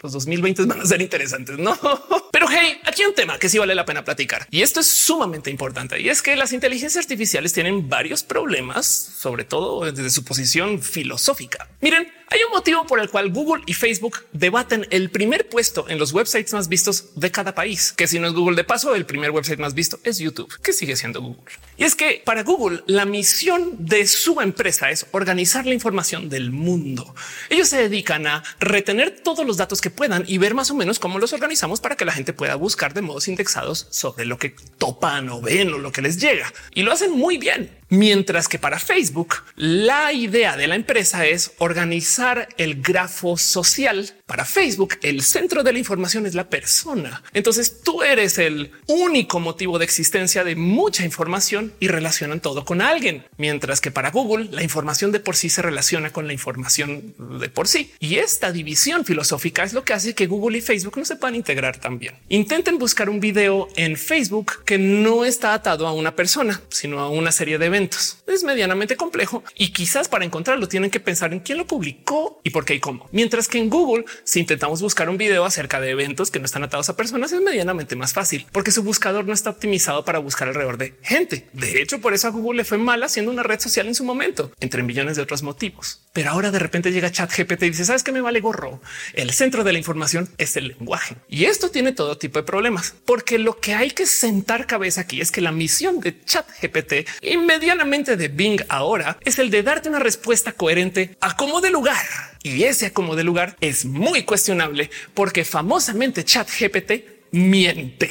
los 0.00 0.12
2020 0.12 0.64
van 0.64 0.80
a 0.80 0.86
ser 0.86 1.02
interesantes, 1.02 1.58
no? 1.58 1.76
Pero 2.32 2.46
hey, 2.48 2.80
aquí 2.84 3.02
hay 3.02 3.08
un 3.08 3.14
tema 3.14 3.38
que 3.38 3.48
sí 3.48 3.58
vale 3.58 3.74
la 3.74 3.84
pena 3.84 4.04
platicar 4.04 4.46
y 4.50 4.62
esto 4.62 4.80
es 4.80 4.86
sumamente 4.86 5.50
importante 5.50 6.00
y 6.00 6.08
es 6.08 6.22
que 6.22 6.36
las 6.36 6.52
inteligencias 6.52 7.04
artificiales 7.04 7.52
tienen 7.52 7.88
varios 7.88 8.22
problemas, 8.22 8.86
sobre 8.86 9.44
todo 9.44 9.90
desde 9.90 10.10
su 10.10 10.24
posición 10.24 10.80
filosófica. 10.82 11.68
Miren, 11.80 12.12
hay 12.30 12.40
un 12.46 12.52
motivo 12.52 12.86
por 12.86 13.00
el 13.00 13.08
cual 13.08 13.30
Google 13.32 13.62
y 13.66 13.74
Facebook 13.74 14.24
debaten 14.32 14.86
el 14.90 15.10
primer 15.10 15.48
puesto 15.48 15.88
en 15.88 15.98
los 15.98 16.12
websites 16.12 16.52
más 16.52 16.68
vistos 16.68 17.06
de 17.16 17.30
cada 17.30 17.54
país, 17.58 17.92
que 17.92 18.06
si 18.06 18.20
no 18.20 18.28
es 18.28 18.34
Google 18.34 18.54
de 18.54 18.62
paso, 18.62 18.94
el 18.94 19.04
primer 19.04 19.32
website 19.32 19.58
más 19.58 19.74
visto 19.74 19.98
es 20.04 20.20
YouTube, 20.20 20.48
que 20.62 20.72
sigue 20.72 20.94
siendo 20.94 21.20
Google. 21.20 21.42
Y 21.76 21.82
es 21.82 21.96
que 21.96 22.22
para 22.24 22.44
Google 22.44 22.84
la 22.86 23.04
misión 23.04 23.74
de 23.80 24.06
su 24.06 24.40
empresa 24.40 24.92
es 24.92 25.06
organizar 25.10 25.66
la 25.66 25.74
información 25.74 26.28
del 26.28 26.52
mundo. 26.52 27.16
Ellos 27.50 27.68
se 27.68 27.78
dedican 27.78 28.28
a 28.28 28.44
retener 28.60 29.10
todos 29.24 29.44
los 29.44 29.56
datos 29.56 29.80
que 29.80 29.90
puedan 29.90 30.22
y 30.28 30.38
ver 30.38 30.54
más 30.54 30.70
o 30.70 30.76
menos 30.76 31.00
cómo 31.00 31.18
los 31.18 31.32
organizamos 31.32 31.80
para 31.80 31.96
que 31.96 32.04
la 32.04 32.12
gente 32.12 32.32
pueda 32.32 32.54
buscar 32.54 32.94
de 32.94 33.02
modos 33.02 33.26
indexados 33.26 33.88
sobre 33.90 34.24
lo 34.24 34.38
que 34.38 34.54
topan 34.78 35.28
o 35.28 35.40
ven 35.40 35.72
o 35.72 35.78
lo 35.78 35.90
que 35.90 36.00
les 36.00 36.20
llega. 36.20 36.52
Y 36.74 36.82
lo 36.84 36.92
hacen 36.92 37.10
muy 37.10 37.38
bien. 37.38 37.76
Mientras 37.88 38.48
que 38.48 38.60
para 38.60 38.78
Facebook, 38.78 39.36
la 39.56 40.12
idea 40.12 40.56
de 40.56 40.68
la 40.68 40.76
empresa 40.76 41.26
es 41.26 41.52
organizar 41.58 42.46
el 42.56 42.82
grafo 42.82 43.36
social. 43.36 44.14
Para 44.28 44.44
Facebook, 44.44 44.98
el 45.00 45.22
centro 45.22 45.62
de 45.62 45.72
la 45.72 45.78
información 45.78 46.26
es 46.26 46.34
la 46.34 46.50
persona. 46.50 47.22
Entonces 47.32 47.80
tú 47.82 48.02
eres 48.02 48.36
el 48.36 48.72
único 48.86 49.40
motivo 49.40 49.78
de 49.78 49.86
existencia 49.86 50.44
de 50.44 50.54
mucha 50.54 51.02
información 51.02 51.72
y 51.80 51.88
relacionan 51.88 52.40
todo 52.40 52.66
con 52.66 52.82
alguien. 52.82 53.24
Mientras 53.38 53.80
que 53.80 53.90
para 53.90 54.10
Google, 54.10 54.50
la 54.52 54.62
información 54.62 55.12
de 55.12 55.20
por 55.20 55.34
sí 55.34 55.48
se 55.48 55.62
relaciona 55.62 56.10
con 56.10 56.26
la 56.26 56.34
información 56.34 57.14
de 57.40 57.48
por 57.48 57.68
sí. 57.68 57.90
Y 58.00 58.16
esta 58.16 58.52
división 58.52 59.06
filosófica 59.06 59.62
es 59.62 59.72
lo 59.72 59.82
que 59.82 59.94
hace 59.94 60.14
que 60.14 60.26
Google 60.26 60.58
y 60.58 60.60
Facebook 60.60 60.98
no 60.98 61.06
se 61.06 61.16
puedan 61.16 61.34
integrar 61.34 61.80
también. 61.80 62.14
Intenten 62.28 62.78
buscar 62.78 63.08
un 63.08 63.20
video 63.20 63.68
en 63.76 63.96
Facebook 63.96 64.62
que 64.66 64.76
no 64.76 65.24
está 65.24 65.54
atado 65.54 65.86
a 65.86 65.94
una 65.94 66.14
persona, 66.14 66.60
sino 66.68 67.00
a 67.00 67.08
una 67.08 67.32
serie 67.32 67.56
de 67.56 67.64
eventos. 67.64 68.18
Es 68.26 68.44
medianamente 68.44 68.94
complejo 68.94 69.42
y 69.56 69.72
quizás 69.72 70.06
para 70.06 70.26
encontrarlo 70.26 70.68
tienen 70.68 70.90
que 70.90 71.00
pensar 71.00 71.32
en 71.32 71.40
quién 71.40 71.56
lo 71.56 71.66
publicó 71.66 72.42
y 72.44 72.50
por 72.50 72.66
qué 72.66 72.74
y 72.74 72.80
cómo. 72.80 73.08
Mientras 73.10 73.48
que 73.48 73.56
en 73.56 73.70
Google, 73.70 74.04
si 74.24 74.40
intentamos 74.40 74.82
buscar 74.82 75.08
un 75.08 75.16
video 75.16 75.44
acerca 75.44 75.80
de 75.80 75.90
eventos 75.90 76.30
que 76.30 76.38
no 76.38 76.46
están 76.46 76.64
atados 76.64 76.88
a 76.88 76.96
personas, 76.96 77.32
es 77.32 77.40
medianamente 77.40 77.96
más 77.96 78.12
fácil 78.12 78.46
porque 78.52 78.72
su 78.72 78.82
buscador 78.82 79.24
no 79.24 79.32
está 79.32 79.50
optimizado 79.50 80.04
para 80.04 80.18
buscar 80.18 80.48
alrededor 80.48 80.78
de 80.78 80.94
gente. 81.02 81.48
De 81.52 81.80
hecho, 81.80 82.00
por 82.00 82.14
eso 82.14 82.28
a 82.28 82.30
Google 82.30 82.58
le 82.58 82.64
fue 82.64 82.78
mal 82.78 83.02
haciendo 83.02 83.30
una 83.30 83.42
red 83.42 83.60
social 83.60 83.86
en 83.86 83.94
su 83.94 84.04
momento, 84.04 84.52
entre 84.60 84.82
millones 84.82 85.16
de 85.16 85.22
otros 85.22 85.42
motivos. 85.42 86.02
Pero 86.12 86.30
ahora 86.30 86.50
de 86.50 86.58
repente 86.58 86.92
llega 86.92 87.10
Chat 87.10 87.30
GPT 87.36 87.62
y 87.64 87.70
dice, 87.70 87.84
sabes 87.84 88.02
que 88.02 88.12
me 88.12 88.20
vale 88.20 88.40
gorro. 88.40 88.80
El 89.14 89.32
centro 89.32 89.64
de 89.64 89.72
la 89.72 89.78
información 89.78 90.28
es 90.38 90.56
el 90.56 90.68
lenguaje 90.68 91.16
y 91.28 91.44
esto 91.44 91.70
tiene 91.70 91.92
todo 91.92 92.18
tipo 92.18 92.38
de 92.38 92.44
problemas, 92.44 92.94
porque 93.04 93.38
lo 93.38 93.60
que 93.60 93.74
hay 93.74 93.90
que 93.90 94.06
sentar 94.06 94.66
cabeza 94.66 95.02
aquí 95.02 95.20
es 95.20 95.30
que 95.30 95.40
la 95.40 95.52
misión 95.52 96.00
de 96.00 96.24
Chat 96.24 96.46
GPT 96.60 97.08
y 97.22 97.36
medianamente 97.36 98.16
de 98.16 98.28
Bing 98.28 98.62
ahora 98.68 99.18
es 99.24 99.38
el 99.38 99.50
de 99.50 99.62
darte 99.62 99.88
una 99.88 99.98
respuesta 99.98 100.52
coherente 100.52 101.16
a 101.20 101.36
cómo 101.36 101.60
de 101.60 101.70
lugar. 101.70 101.96
Y 102.42 102.64
ese 102.64 102.86
acomodo 102.86 103.16
de 103.16 103.24
lugar 103.24 103.56
es 103.60 103.84
muy 103.84 104.22
cuestionable 104.22 104.90
porque 105.14 105.44
famosamente 105.44 106.24
Chat 106.24 106.48
GPT 106.48 107.04
miente 107.32 108.10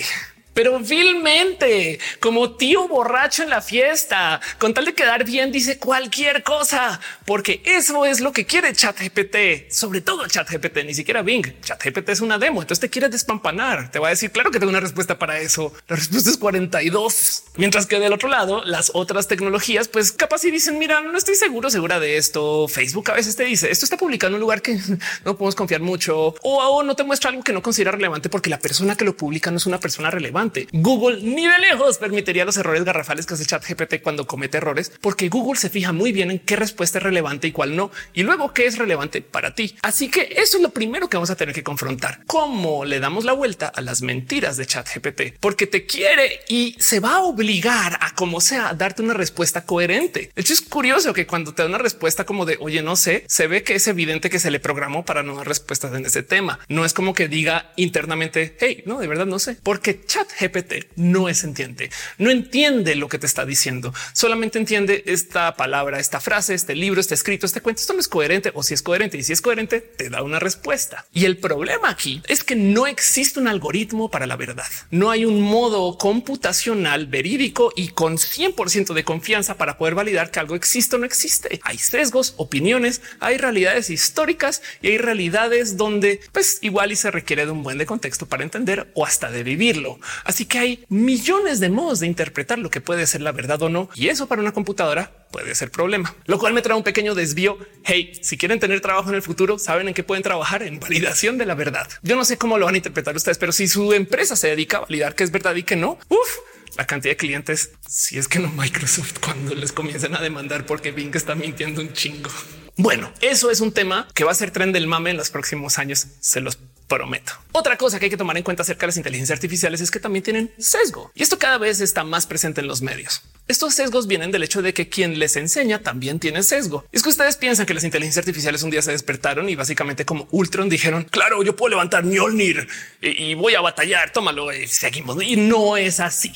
pero 0.58 0.80
vilmente, 0.80 2.00
como 2.20 2.56
tío 2.56 2.88
borracho 2.88 3.43
en 3.43 3.52
la 3.52 3.62
fiesta, 3.62 4.41
con 4.58 4.74
tal 4.74 4.86
de 4.86 4.96
quedar 4.96 5.24
bien, 5.24 5.52
dice 5.52 5.78
cualquier 5.78 6.41
cosa, 6.41 7.00
porque 7.26 7.62
eso 7.63 8.08
es 8.08 8.22
lo 8.22 8.32
que 8.32 8.48
quiere 8.48 8.74
ChatGPT, 8.74 9.70
sobre 9.70 10.02
todo 10.02 10.26
ChatGPT, 10.26 10.78
ni 10.84 10.96
siquiera 10.96 11.22
Bing. 11.22 11.62
ChatGPT 11.62 12.10
es 12.10 12.22
una 12.22 12.39
demo, 12.39 12.63
entonces 12.63 12.80
te 12.80 12.89
quiere 12.89 13.08
despampanar. 13.08 13.91
Te 13.91 14.00
va 14.00 14.08
a 14.08 14.10
decir, 14.10 14.32
claro 14.32 14.50
que 14.50 14.58
tengo 14.58 14.72
una 14.72 14.80
respuesta 14.80 15.20
para 15.20 15.39
eso. 15.39 15.72
La 15.88 15.96
respuesta 15.96 16.32
es 16.32 16.38
42. 16.38 17.43
Mientras 17.58 17.86
que 17.86 18.00
del 18.00 18.13
otro 18.13 18.28
lado, 18.28 18.63
las 18.65 18.89
otras 18.96 19.28
tecnologías, 19.28 19.88
pues 19.88 20.12
capaz 20.12 20.43
y 20.46 20.50
dicen, 20.50 20.80
mira, 20.80 21.02
no 21.02 21.20
estoy 21.20 21.36
seguro, 21.36 21.70
segura 21.70 22.00
de 22.00 22.17
esto. 22.17 22.67
Facebook 22.67 23.12
a 23.12 23.13
veces 23.13 23.36
te 23.36 23.43
dice, 23.43 23.70
esto 23.70 23.86
está 23.86 23.96
publicado 23.98 24.30
en 24.30 24.36
un 24.36 24.41
lugar 24.41 24.63
que 24.63 24.80
no 25.24 25.38
podemos 25.38 25.54
confiar 25.54 25.82
mucho 25.82 26.34
o 26.41 26.82
no 26.82 26.96
te 26.96 27.04
muestra 27.04 27.30
algo 27.30 27.43
que 27.43 27.54
no 27.54 27.62
considera 27.62 27.91
relevante 27.91 28.28
porque 28.28 28.50
la 28.50 28.58
persona 28.58 28.96
que 28.96 29.06
lo 29.06 29.15
publica 29.15 29.52
no 29.52 29.58
es 29.58 29.67
una 29.67 29.80
persona 29.80 30.10
relevante 30.10 30.47
Google 30.72 31.22
ni 31.22 31.48
de 31.48 31.60
lejos 31.60 31.98
permitiría 31.98 32.46
los 32.46 32.58
errores 32.58 32.84
garrafales 32.84 33.26
que 33.26 33.34
hace 33.34 33.46
chat 33.46 33.66
GPT 33.68 34.02
cuando 34.02 34.28
comete 34.28 34.58
errores, 34.58 34.92
porque 35.02 35.30
Google 35.30 35.60
se 35.60 35.70
fija 35.70 35.92
muy 35.92 36.12
bien 36.12 36.32
en 36.32 36.40
qué 36.40 36.56
respuesta 36.56 36.98
es 36.98 37.04
relevante 37.04 37.48
y 37.48 37.52
cuál 37.52 37.76
no, 37.76 37.92
y 38.14 38.24
luego 38.24 38.54
qué 38.54 38.66
es 38.66 38.78
relevante 38.78 39.22
para 39.22 39.56
ti. 39.56 39.76
Así 39.82 40.10
que 40.10 40.34
eso 40.38 40.58
es 40.58 40.64
lo 40.64 40.70
primero 40.70 41.10
que 41.10 41.18
vamos 41.18 41.30
a 41.30 41.36
tener 41.36 41.54
que 41.54 41.64
confrontar. 41.64 42.22
Cómo 42.28 42.86
le 42.86 43.00
damos 43.00 43.26
la 43.26 43.34
vuelta 43.34 43.68
a 43.68 43.82
las 43.82 44.02
mentiras 44.02 44.58
de 44.58 44.66
chat 44.66 44.88
GPT, 44.88 45.38
porque 45.40 45.68
te 45.68 45.86
quiere 45.86 46.42
y 46.48 46.76
se 46.80 47.00
va 47.00 47.16
a 47.16 47.22
obligar 47.22 47.98
a 48.02 48.14
como 48.16 48.42
sea 48.42 48.74
darte 48.74 49.02
una 49.02 49.14
respuesta 49.14 49.66
coherente. 49.66 50.32
De 50.36 50.42
hecho, 50.42 50.54
es 50.54 50.62
curioso 50.62 51.14
que 51.14 51.28
cuando 51.28 51.54
te 51.54 51.62
da 51.62 51.68
una 51.70 51.78
respuesta 51.78 52.26
como 52.26 52.46
de 52.46 52.58
oye, 52.60 52.82
no 52.82 52.96
sé, 52.96 53.24
se 53.28 53.48
ve 53.48 53.64
que 53.64 53.76
es 53.76 53.88
evidente 53.88 54.30
que 54.30 54.40
se 54.40 54.52
le 54.52 54.60
programó 54.60 55.06
para 55.06 55.24
no 55.24 55.36
dar 55.36 55.48
respuestas 55.48 55.94
en 55.94 56.06
ese 56.06 56.24
tema. 56.24 56.60
No 56.68 56.86
es 56.86 56.94
como 56.94 57.14
que 57.14 57.28
diga 57.28 57.72
internamente, 57.76 58.56
hey, 58.60 58.84
no, 58.86 59.00
de 59.00 59.08
verdad 59.08 59.26
no 59.26 59.40
sé, 59.40 59.58
porque 59.64 60.06
chat 60.06 60.28
GPT 60.39 60.91
no 60.95 61.30
es 61.30 61.43
entiende, 61.43 61.89
no 62.17 62.30
entiende 62.30 62.95
lo 62.95 63.10
que 63.10 63.19
te 63.19 63.26
está 63.26 63.45
diciendo, 63.45 63.93
solamente 64.13 64.60
entiende 64.60 65.04
esta 65.08 65.56
palabra, 65.56 66.00
esta 66.00 66.19
frase, 66.19 66.54
este 66.54 66.76
libro, 66.76 67.00
este 67.00 67.15
escrito, 67.15 67.45
este 67.45 67.62
cuento. 67.62 67.82
Esto 67.82 67.93
no 67.93 68.00
es 68.00 68.08
coherente 68.08 68.52
o 68.54 68.63
si 68.63 68.73
es 68.73 68.82
coherente 68.82 69.17
y 69.17 69.23
si 69.23 69.34
es 69.34 69.41
coherente, 69.41 69.82
te 69.82 70.10
da 70.10 70.23
una 70.23 70.39
respuesta. 70.39 71.06
Y 71.13 71.26
el 71.26 71.38
problema 71.38 71.89
aquí 71.89 72.21
es 72.28 72.43
que 72.43 72.56
no 72.56 72.88
existe 72.88 73.39
un 73.39 73.47
algoritmo 73.47 74.10
para 74.10 74.28
la 74.28 74.36
verdad. 74.36 74.65
No 74.91 75.10
hay 75.12 75.26
un 75.26 75.41
modo 75.41 75.97
computacional 75.97 77.08
verídico 77.08 77.71
y 77.76 77.89
con 77.89 78.17
100% 78.17 78.93
de 78.93 79.04
confianza 79.04 79.58
para 79.58 79.78
poder 79.78 79.95
validar 79.95 80.32
que 80.32 80.39
algo 80.39 80.56
existe 80.56 80.95
o 80.95 81.00
no 81.00 81.06
existe. 81.06 81.60
Hay 81.63 81.78
sesgos, 81.78 82.34
opiniones, 82.38 83.02
hay 83.19 83.38
realidades 83.38 83.89
históricas 83.89 84.62
y 84.82 84.88
hay 84.88 84.97
realidades 84.97 85.78
donde 85.78 86.19
pues 86.32 86.60
igual 86.62 86.91
y 86.91 86.95
se 86.95 87.12
requiere 87.12 87.45
de 87.45 87.52
un 87.52 87.63
buen 87.63 87.78
de 87.78 87.86
contexto 87.86 88.28
para 88.28 88.43
entender 88.43 88.91
o 88.93 89.06
hasta 89.06 89.32
de 89.32 89.43
vivirlo. 89.43 90.00
Así 90.28 90.44
que 90.44 90.60
hay 90.60 90.86
millones 90.90 91.62
de 91.62 91.70
modos 91.70 92.02
de 92.02 92.06
interpretar 92.06 92.60
lo 92.60 92.70
que 92.70 92.82
puede 92.82 93.08
ser 93.08 93.22
la 93.22 93.32
verdad 93.32 93.62
o 93.62 93.70
no. 93.70 93.90
Y 93.96 94.10
eso 94.10 94.28
para 94.28 94.42
una 94.42 94.52
computadora 94.52 95.26
puede 95.32 95.56
ser 95.56 95.72
problema, 95.72 96.13
lo 96.26 96.38
cual 96.38 96.52
me 96.54 96.62
trae 96.62 96.76
un 96.76 96.84
pequeño 96.84 97.16
desvío. 97.16 97.58
Hey, 97.86 98.12
si 98.22 98.38
quieren 98.38 98.60
tener 98.60 98.82
trabajo 98.82 99.08
en 99.08 99.16
el 99.16 99.22
futuro, 99.22 99.58
saben 99.58 99.88
en 99.88 99.94
qué 99.94 100.04
pueden 100.04 100.24
trabajar 100.24 100.63
en 100.63 100.82
validación 100.82 101.38
de 101.38 101.46
la 101.46 101.56
verdad. 101.56 101.88
Yo 102.04 102.18
no 102.18 102.26
sé 102.26 102.38
cómo 102.38 102.58
lo 102.58 102.66
van 102.66 102.74
a 102.74 102.78
interpretar 102.78 103.16
ustedes, 103.16 103.38
pero 103.38 103.54
si 103.54 103.70
su 103.70 103.94
empresa 103.94 104.36
se 104.36 104.50
dedica 104.50 104.78
a 104.78 104.82
validar 104.82 105.16
que 105.16 105.24
es 105.24 105.32
verdad 105.32 105.56
y 105.56 105.63
que 105.63 105.78
no, 105.78 105.98
uf, 106.10 106.28
la 106.76 106.86
cantidad 106.86 107.13
de 107.13 107.18
clientes, 107.18 107.72
si 107.88 108.18
es 108.18 108.28
que 108.28 108.40
no 108.40 108.50
Microsoft 108.50 109.20
cuando 109.24 109.56
les 109.56 109.72
comienzan 109.72 110.13
a 110.13 110.22
demandar 110.22 110.66
porque 110.66 110.92
Bing 110.92 111.16
está 111.16 111.36
mintiendo 111.36 111.80
un 111.80 111.94
chingo. 111.94 112.30
Bueno, 112.76 113.13
eso 113.22 113.50
es 113.50 113.62
un 113.62 113.72
tema 113.72 114.10
que 114.13 114.26
va 114.26 114.32
a 114.34 114.36
ser 114.36 114.52
tren 114.52 114.74
del 114.74 114.88
mame 114.88 115.12
en 115.12 115.18
los 115.18 115.30
próximos 115.30 115.80
años. 115.80 116.06
Se 116.20 116.42
los 116.42 116.60
prometo. 116.88 117.34
Otra 117.52 117.78
cosa 117.78 118.00
que 118.00 118.06
hay 118.06 118.10
que 118.10 118.17
tomar 118.17 118.38
en 118.38 118.43
cuenta 118.43 118.63
acerca 118.63 118.82
de 118.82 118.88
las 118.88 118.97
inteligencias 118.97 119.38
artificiales 119.38 119.82
es 119.82 119.91
que 119.91 120.00
también 120.00 120.23
tienen 120.23 120.52
sesgo 120.58 121.12
y 121.15 121.23
esto 121.23 121.38
cada 121.38 121.58
vez 121.58 121.82
está 121.82 122.04
más 122.04 122.26
presente 122.26 122.62
en 122.62 122.67
los 122.67 122.82
medios. 122.82 123.21
Estos 123.47 123.76
sesgos 123.76 124.08
vienen 124.08 124.32
del 124.32 124.43
hecho 124.43 124.62
de 124.62 124.73
que 124.73 124.89
quien 124.89 125.19
les 125.19 125.38
enseña 125.38 125.80
también 125.80 126.19
tiene 126.19 126.43
sesgo. 126.43 126.86
Es 126.91 127.02
que 127.02 127.10
ustedes 127.10 127.38
piensan 127.38 127.65
que 127.65 127.73
las 127.73 127.84
inteligencias 127.84 128.23
artificiales 128.23 128.63
un 128.63 128.71
día 128.71 128.82
se 128.82 128.91
despertaron 128.91 129.47
y 129.50 129.56
básicamente 129.56 130.06
como 130.06 130.28
Ultron 130.32 130.69
dijeron, 130.69 131.06
claro, 131.06 131.43
yo 131.43 131.56
puedo 131.56 131.69
levantar 131.69 132.04
Mjolnir 132.04 132.67
y, 133.02 133.34
voy 133.36 133.56
a 133.56 133.62
batallar, 133.62 134.12
tómalo 134.12 134.54
y 134.54 134.67
seguimos. 134.67 135.21
Y 135.23 135.38
no 135.38 135.78
es 135.78 136.00
así. 136.00 136.32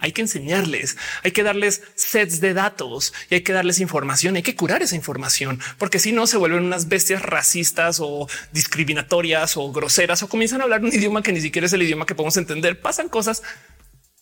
Hay 0.00 0.12
que 0.12 0.22
enseñarles, 0.22 0.96
hay 1.22 1.32
que 1.32 1.42
darles 1.42 1.82
sets 1.94 2.40
de 2.40 2.54
datos 2.54 3.12
y 3.28 3.36
hay 3.36 3.40
que 3.42 3.52
darles 3.52 3.80
información, 3.80 4.36
hay 4.36 4.42
que 4.42 4.56
curar 4.56 4.82
esa 4.82 4.96
información, 4.96 5.60
porque 5.78 5.98
si 5.98 6.12
no 6.12 6.26
se 6.26 6.36
vuelven 6.36 6.64
unas 6.64 6.88
bestias 6.88 7.22
racistas 7.22 7.98
o 8.00 8.28
discriminatorias 8.52 9.56
o 9.56 9.70
groseras 9.72 10.22
o 10.22 10.28
comienzan 10.28 10.60
a 10.60 10.64
hablar 10.64 10.82
un 10.82 10.92
idioma 10.92 11.22
que 11.22 11.32
ni 11.32 11.40
siquiera 11.40 11.66
es 11.66 11.72
el 11.72 11.82
idioma 11.82 12.06
que 12.06 12.14
podemos 12.14 12.36
entender. 12.36 12.80
Pasan 12.80 13.08
cosas. 13.08 13.42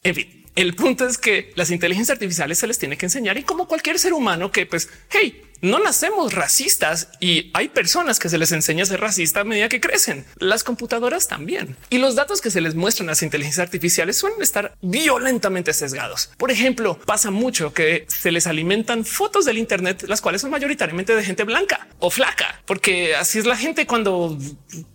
En 0.02 0.14
fin, 0.14 0.46
el 0.54 0.74
punto 0.74 1.06
es 1.06 1.18
que 1.18 1.52
las 1.54 1.70
inteligencias 1.70 2.16
artificiales 2.16 2.58
se 2.58 2.66
les 2.66 2.78
tiene 2.78 2.96
que 2.96 3.06
enseñar 3.06 3.38
y 3.38 3.42
como 3.42 3.68
cualquier 3.68 3.98
ser 3.98 4.12
humano 4.12 4.50
que 4.50 4.66
pues, 4.66 4.88
hey, 5.10 5.47
no 5.60 5.78
nacemos 5.78 6.34
racistas 6.34 7.08
y 7.20 7.50
hay 7.54 7.68
personas 7.68 8.18
que 8.18 8.28
se 8.28 8.38
les 8.38 8.52
enseña 8.52 8.84
a 8.84 8.86
ser 8.86 9.00
racista 9.00 9.40
a 9.40 9.44
medida 9.44 9.68
que 9.68 9.80
crecen. 9.80 10.24
Las 10.38 10.64
computadoras 10.64 11.28
también. 11.28 11.76
Y 11.90 11.98
los 11.98 12.14
datos 12.14 12.40
que 12.40 12.50
se 12.50 12.60
les 12.60 12.74
muestran 12.74 13.08
a 13.08 13.12
las 13.12 13.22
inteligencias 13.22 13.64
artificiales 13.64 14.16
suelen 14.16 14.42
estar 14.42 14.74
violentamente 14.80 15.72
sesgados. 15.72 16.30
Por 16.36 16.50
ejemplo, 16.50 16.98
pasa 17.06 17.30
mucho 17.30 17.72
que 17.72 18.06
se 18.08 18.32
les 18.32 18.46
alimentan 18.46 19.04
fotos 19.04 19.44
del 19.44 19.58
Internet, 19.58 20.04
las 20.06 20.20
cuales 20.20 20.42
son 20.42 20.50
mayoritariamente 20.50 21.14
de 21.14 21.24
gente 21.24 21.44
blanca 21.44 21.88
o 21.98 22.10
flaca, 22.10 22.62
porque 22.66 23.16
así 23.16 23.38
es 23.38 23.46
la 23.46 23.56
gente 23.56 23.86
cuando 23.86 24.38